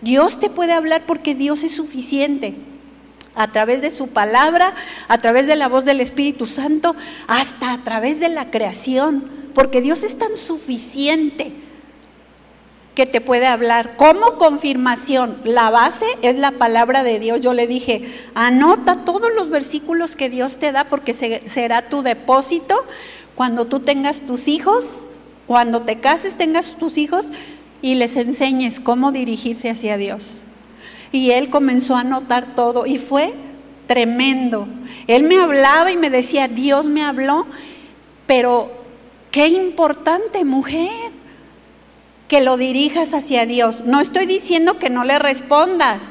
[0.00, 2.54] Dios te puede hablar porque Dios es suficiente.
[3.34, 4.74] A través de su palabra,
[5.08, 9.28] a través de la voz del Espíritu Santo, hasta a través de la creación.
[9.52, 11.67] Porque Dios es tan suficiente
[12.98, 13.94] que te puede hablar.
[13.96, 17.40] Como confirmación, la base es la palabra de Dios.
[17.40, 18.02] Yo le dije,
[18.34, 22.74] anota todos los versículos que Dios te da porque será tu depósito
[23.36, 25.04] cuando tú tengas tus hijos,
[25.46, 27.26] cuando te cases tengas tus hijos,
[27.82, 30.38] y les enseñes cómo dirigirse hacia Dios.
[31.12, 33.32] Y él comenzó a notar todo y fue
[33.86, 34.66] tremendo.
[35.06, 37.46] Él me hablaba y me decía, Dios me habló,
[38.26, 38.72] pero
[39.30, 41.16] qué importante mujer
[42.28, 43.82] que lo dirijas hacia Dios.
[43.84, 46.02] No estoy diciendo que no le respondas.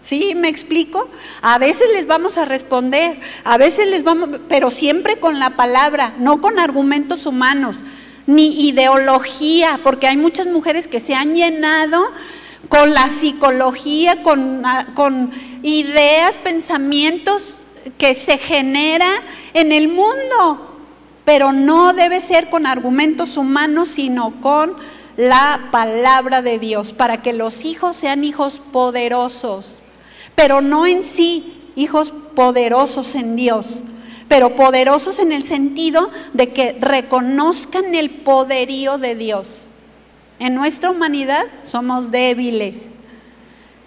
[0.00, 0.34] ¿Sí?
[0.34, 1.08] ¿Me explico?
[1.42, 6.14] A veces les vamos a responder, a veces les vamos, pero siempre con la palabra,
[6.18, 7.80] no con argumentos humanos
[8.26, 12.12] ni ideología, porque hay muchas mujeres que se han llenado
[12.68, 17.56] con la psicología, con, ah, con ideas, pensamientos
[17.98, 19.08] que se genera
[19.52, 20.78] en el mundo,
[21.24, 24.76] pero no debe ser con argumentos humanos, sino con
[25.20, 29.82] la palabra de Dios, para que los hijos sean hijos poderosos,
[30.34, 33.80] pero no en sí hijos poderosos en Dios,
[34.28, 39.64] pero poderosos en el sentido de que reconozcan el poderío de Dios.
[40.38, 42.96] En nuestra humanidad somos débiles,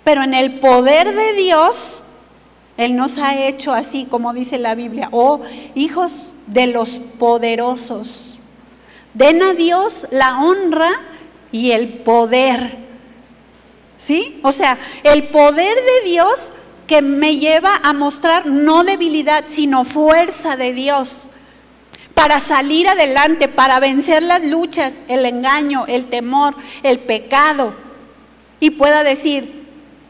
[0.03, 2.03] pero en el poder de Dios,
[2.77, 5.41] Él nos ha hecho así, como dice la Biblia, oh
[5.73, 8.37] hijos de los poderosos.
[9.15, 10.91] Den a Dios la honra
[11.53, 12.79] y el poder.
[13.95, 14.39] ¿Sí?
[14.43, 16.51] O sea, el poder de Dios
[16.87, 21.29] que me lleva a mostrar no debilidad, sino fuerza de Dios
[22.13, 27.73] para salir adelante, para vencer las luchas, el engaño, el temor, el pecado.
[28.59, 29.67] Y pueda decir,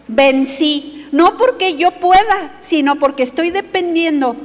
[0.08, 4.36] vencí, no porque yo pueda, sino porque estoy dependiendo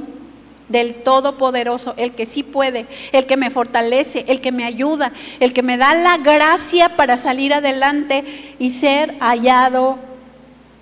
[0.69, 5.51] del Todopoderoso, el que sí puede, el que me fortalece, el que me ayuda, el
[5.51, 8.23] que me da la gracia para salir adelante
[8.59, 9.97] y ser hallado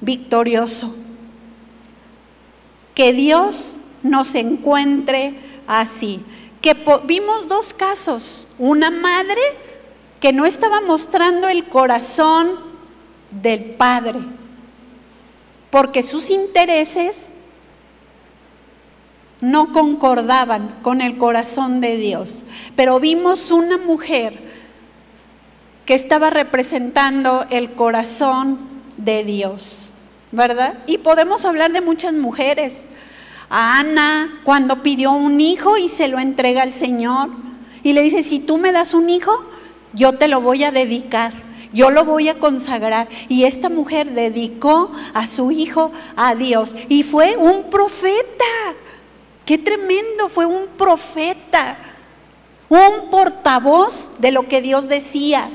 [0.02, 0.94] victorioso.
[2.94, 3.74] Que Dios
[4.04, 5.36] nos encuentre
[5.68, 6.22] así.
[6.62, 9.42] Que vimos dos casos, una madre
[10.20, 12.60] que no estaba mostrando el corazón
[13.30, 14.20] del Padre,
[15.70, 17.34] porque sus intereses
[19.42, 22.44] no concordaban con el corazón de Dios.
[22.76, 24.40] Pero vimos una mujer
[25.86, 28.60] que estaba representando el corazón
[28.98, 29.90] de Dios,
[30.32, 30.80] ¿verdad?
[30.88, 32.88] Y podemos hablar de muchas mujeres.
[33.50, 37.30] Ana, cuando pidió un hijo y se lo entrega al Señor,
[37.84, 39.46] y le dice, si tú me das un hijo,
[39.94, 41.32] yo te lo voy a dedicar,
[41.72, 43.08] yo lo voy a consagrar.
[43.30, 48.44] Y esta mujer dedicó a su hijo a Dios y fue un profeta.
[49.48, 51.78] Qué tremendo, fue un profeta,
[52.68, 55.50] un portavoz de lo que Dios decía.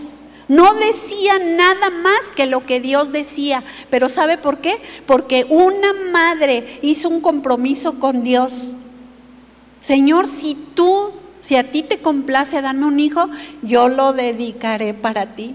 [0.48, 4.81] No decía nada más que lo que Dios decía, pero ¿sabe por qué?
[5.05, 8.62] Porque una madre hizo un compromiso con Dios.
[9.82, 11.12] Señor, si tú,
[11.43, 13.28] si a ti te complace darme un hijo,
[13.60, 15.55] yo lo dedicaré para ti.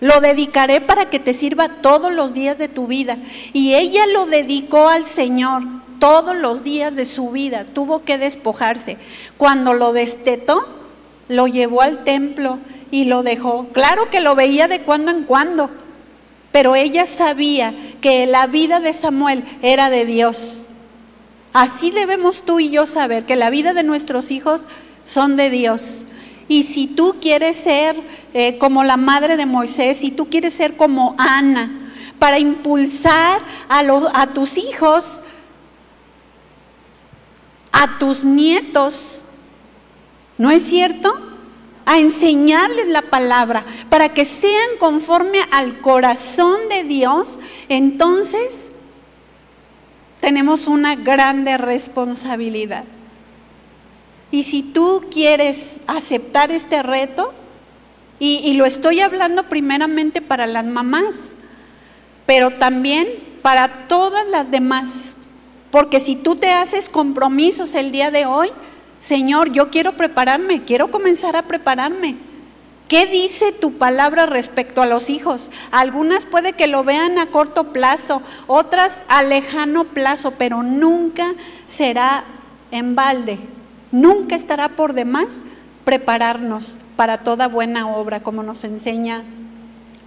[0.00, 3.16] Lo dedicaré para que te sirva todos los días de tu vida.
[3.54, 8.96] Y ella lo dedicó al Señor todos los días de su vida, tuvo que despojarse.
[9.36, 10.66] Cuando lo destetó,
[11.28, 12.58] lo llevó al templo
[12.90, 13.68] y lo dejó.
[13.68, 15.70] Claro que lo veía de cuando en cuando,
[16.50, 20.66] pero ella sabía que la vida de Samuel era de Dios.
[21.52, 24.66] Así debemos tú y yo saber que la vida de nuestros hijos
[25.04, 26.02] son de Dios.
[26.48, 27.96] Y si tú quieres ser
[28.34, 33.82] eh, como la madre de Moisés, si tú quieres ser como Ana, para impulsar a,
[33.82, 35.20] los, a tus hijos
[37.72, 39.22] a tus nietos,
[40.38, 41.12] ¿no es cierto?
[41.84, 47.38] A enseñarles la palabra para que sean conforme al corazón de Dios,
[47.68, 48.70] entonces
[50.20, 52.84] tenemos una grande responsabilidad.
[54.30, 57.32] Y si tú quieres aceptar este reto,
[58.22, 61.36] y, y, lo estoy hablando primeramente para las mamás,
[62.26, 63.08] pero también
[63.40, 65.14] para todas las demás,
[65.70, 68.50] porque si tú te haces compromisos el día de hoy,
[68.98, 72.16] Señor, yo quiero prepararme, quiero comenzar a prepararme.
[72.88, 75.52] ¿Qué dice tu palabra respecto a los hijos?
[75.70, 81.34] Algunas puede que lo vean a corto plazo, otras a lejano plazo, pero nunca
[81.68, 82.24] será
[82.72, 83.38] en balde,
[83.92, 85.42] nunca estará por demás
[85.84, 89.22] prepararnos para toda buena obra, como nos enseña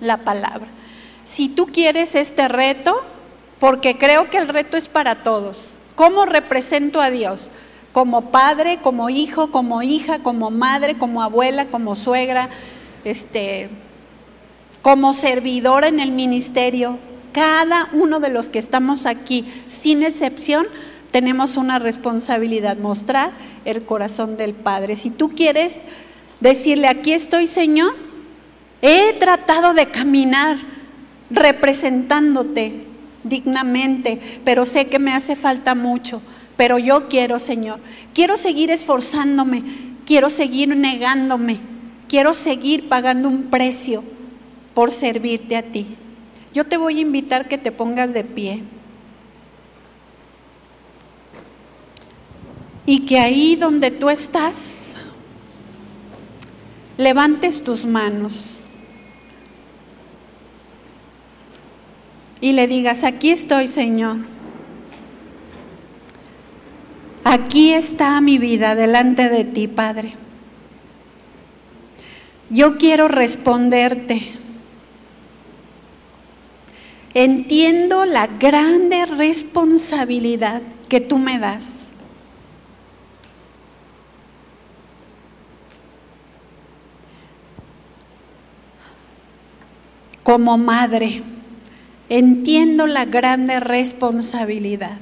[0.01, 0.67] la palabra.
[1.23, 3.01] Si tú quieres este reto,
[3.59, 5.69] porque creo que el reto es para todos.
[5.95, 7.51] ¿Cómo represento a Dios?
[7.91, 12.49] Como padre, como hijo, como hija, como madre, como abuela, como suegra,
[13.03, 13.69] este,
[14.81, 16.97] como servidora en el ministerio.
[17.31, 20.67] Cada uno de los que estamos aquí, sin excepción,
[21.11, 23.31] tenemos una responsabilidad, mostrar
[23.65, 24.95] el corazón del Padre.
[24.95, 25.83] Si tú quieres
[26.39, 27.95] decirle, aquí estoy Señor,
[28.81, 30.57] he tratado de caminar
[31.29, 32.87] representándote,
[33.23, 36.21] dignamente, pero sé que me hace falta mucho.
[36.57, 37.79] Pero yo quiero, Señor,
[38.13, 39.63] quiero seguir esforzándome,
[40.05, 41.59] quiero seguir negándome,
[42.07, 44.03] quiero seguir pagando un precio
[44.73, 45.87] por servirte a ti.
[46.53, 48.63] Yo te voy a invitar que te pongas de pie.
[52.85, 54.97] Y que ahí donde tú estás,
[56.97, 58.62] levantes tus manos.
[62.43, 64.17] Y le digas, aquí estoy Señor.
[67.23, 70.11] aquí está mi vida delante de ti, Padre.
[72.49, 74.27] Yo quiero responderte.
[77.13, 81.91] Entiendo la grande responsabilidad que tú me das.
[90.23, 91.23] Como madre,
[92.17, 94.97] entiendo la grande responsabilidad.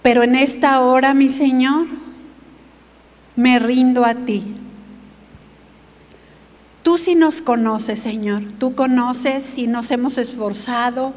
[0.00, 1.86] Pero en esta hora, mi Señor,
[3.34, 4.44] me rindo a ti.
[6.84, 8.44] Tú sí nos conoces, Señor.
[8.60, 11.14] Tú conoces si nos hemos esforzado,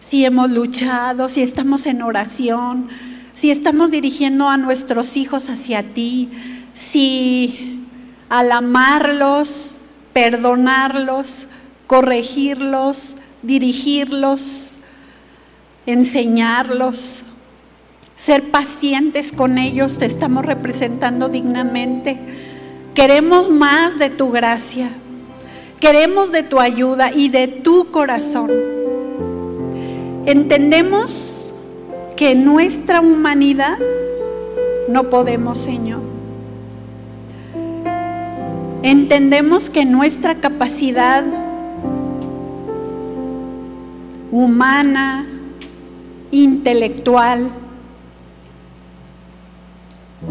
[0.00, 2.88] si hemos luchado, si estamos en oración,
[3.34, 6.30] si estamos dirigiendo a nuestros hijos hacia ti,
[6.72, 7.86] si
[8.28, 11.46] al amarlos, perdonarlos,
[11.92, 14.78] corregirlos, dirigirlos,
[15.84, 17.24] enseñarlos,
[18.16, 22.18] ser pacientes con ellos, te estamos representando dignamente.
[22.94, 24.88] Queremos más de tu gracia.
[25.80, 28.50] Queremos de tu ayuda y de tu corazón.
[30.24, 31.52] Entendemos
[32.16, 33.76] que nuestra humanidad
[34.88, 36.00] no podemos, Señor.
[38.82, 41.41] Entendemos que nuestra capacidad
[44.32, 45.24] humana,
[46.32, 47.50] intelectual,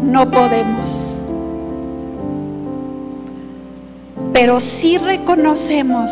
[0.02, 1.12] no podemos.
[4.32, 6.10] pero sí reconocemos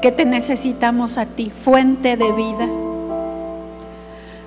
[0.00, 2.66] que te necesitamos a ti, fuente de vida.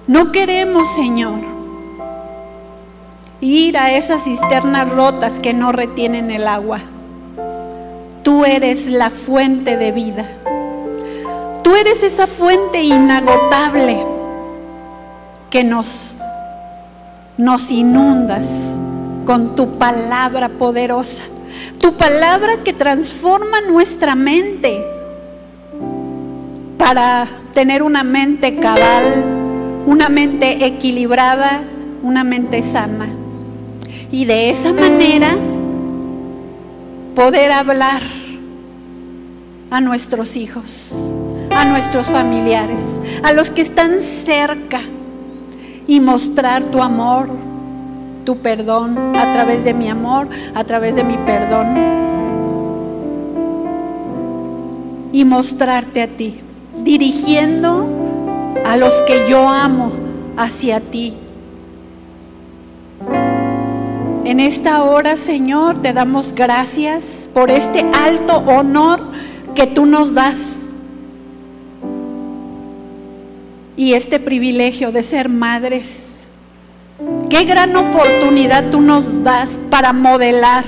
[0.08, 1.40] No queremos, Señor,
[3.40, 6.82] ir a esas cisternas rotas que no retienen el agua.
[8.24, 10.28] Tú eres la fuente de vida.
[11.64, 14.06] Tú eres esa fuente inagotable
[15.50, 16.16] que nos,
[17.38, 18.78] nos inundas
[19.26, 21.24] con tu palabra poderosa.
[21.78, 24.84] Tu palabra que transforma nuestra mente
[26.78, 29.24] para tener una mente cabal,
[29.86, 31.64] una mente equilibrada,
[32.02, 33.08] una mente sana.
[34.12, 35.36] Y de esa manera
[37.16, 38.02] poder hablar
[39.70, 40.92] a nuestros hijos,
[41.56, 44.82] a nuestros familiares, a los que están cerca
[45.88, 47.30] y mostrar tu amor,
[48.26, 51.76] tu perdón, a través de mi amor, a través de mi perdón.
[55.12, 56.40] Y mostrarte a ti,
[56.84, 57.86] dirigiendo
[58.66, 59.92] a los que yo amo
[60.38, 61.14] hacia ti.
[64.26, 69.02] En esta hora, Señor, te damos gracias por este alto honor
[69.54, 70.63] que tú nos das
[73.76, 76.14] y este privilegio de ser madres
[77.30, 80.66] Qué gran oportunidad tú nos das para modelar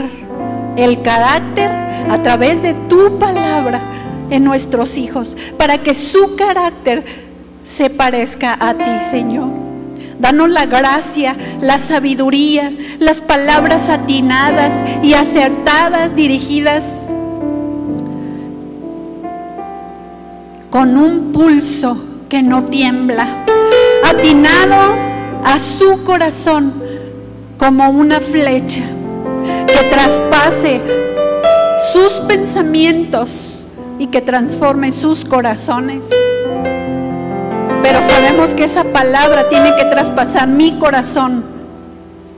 [0.76, 1.70] el carácter
[2.10, 3.82] a través de tu palabra
[4.32, 7.06] en nuestros hijos, para que su carácter
[7.64, 9.50] se parezca a ti, Señor.
[10.20, 17.14] Danos la gracia, la sabiduría, las palabras atinadas y acertadas dirigidas
[20.72, 23.46] con un pulso que no tiembla,
[24.04, 24.94] atinado
[25.46, 26.74] a su corazón
[27.58, 28.82] como una flecha
[29.66, 30.82] que traspase
[31.94, 33.66] sus pensamientos
[34.00, 36.08] y que transforme sus corazones.
[37.82, 41.46] Pero sabemos que esa palabra tiene que traspasar mi corazón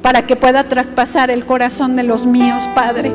[0.03, 3.11] para que pueda traspasar el corazón de los míos, Padre.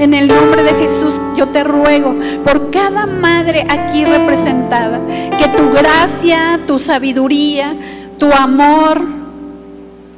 [0.00, 4.98] En el nombre de Jesús yo te ruego por cada madre aquí representada,
[5.36, 7.76] que tu gracia, tu sabiduría,
[8.16, 8.98] tu amor,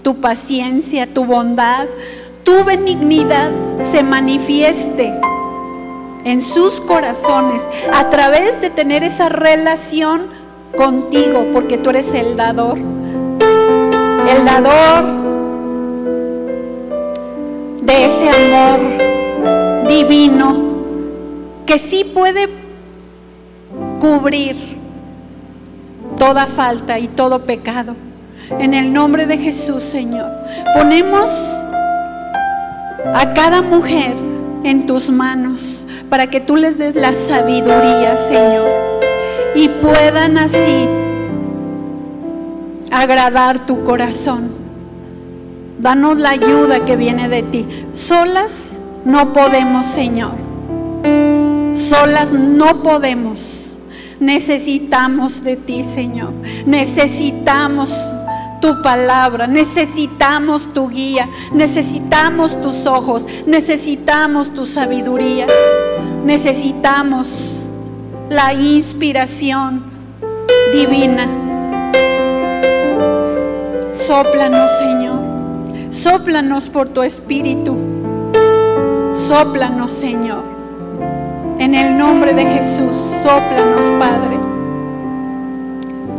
[0.03, 1.89] tu paciencia, tu bondad,
[2.45, 3.51] tu benignidad
[3.81, 5.13] se manifieste
[6.25, 10.29] en sus corazones a través de tener esa relación
[10.77, 12.79] contigo, porque tú eres el dador.
[12.79, 15.05] El dador
[17.83, 19.12] de ese amor
[19.93, 20.73] divino
[21.67, 22.49] que sí puede
[24.01, 24.57] cubrir
[26.17, 27.95] toda falta y todo pecado.
[28.59, 30.31] En el nombre de Jesús, Señor.
[30.75, 31.31] Ponemos
[33.15, 34.15] a cada mujer
[34.65, 38.69] en tus manos para que tú les des la sabiduría, Señor.
[39.55, 40.89] Y puedan así
[42.91, 44.51] agradar tu corazón.
[45.79, 47.67] Danos la ayuda que viene de ti.
[47.95, 50.33] Solas no podemos, Señor.
[51.75, 53.77] Solas no podemos.
[54.21, 56.33] Necesitamos de ti, Señor.
[56.67, 57.91] Necesitamos
[58.63, 65.49] tu palabra, necesitamos tu guía, necesitamos tus ojos, necesitamos tu sabiduría,
[66.25, 67.67] necesitamos
[68.31, 69.83] la inspiración
[70.73, 71.27] divina.
[73.93, 75.19] Sóplanos, Señor,
[75.91, 77.77] sóplanos por tu espíritu,
[79.23, 80.43] sóplanos, Señor.
[81.59, 84.37] En el nombre de Jesús, sóplanos, Padre.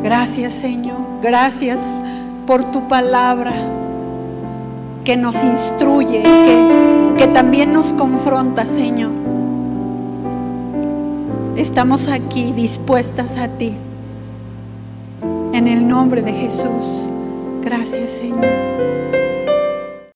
[0.02, 0.98] Gracias, Señor.
[1.22, 1.94] Gracias
[2.46, 3.54] por tu palabra
[5.04, 9.12] que nos instruye que, que también nos confronta, Señor.
[11.58, 13.74] Estamos aquí dispuestas a ti.
[15.54, 17.08] En el nombre de Jesús.
[17.62, 19.23] Gracias, Señor.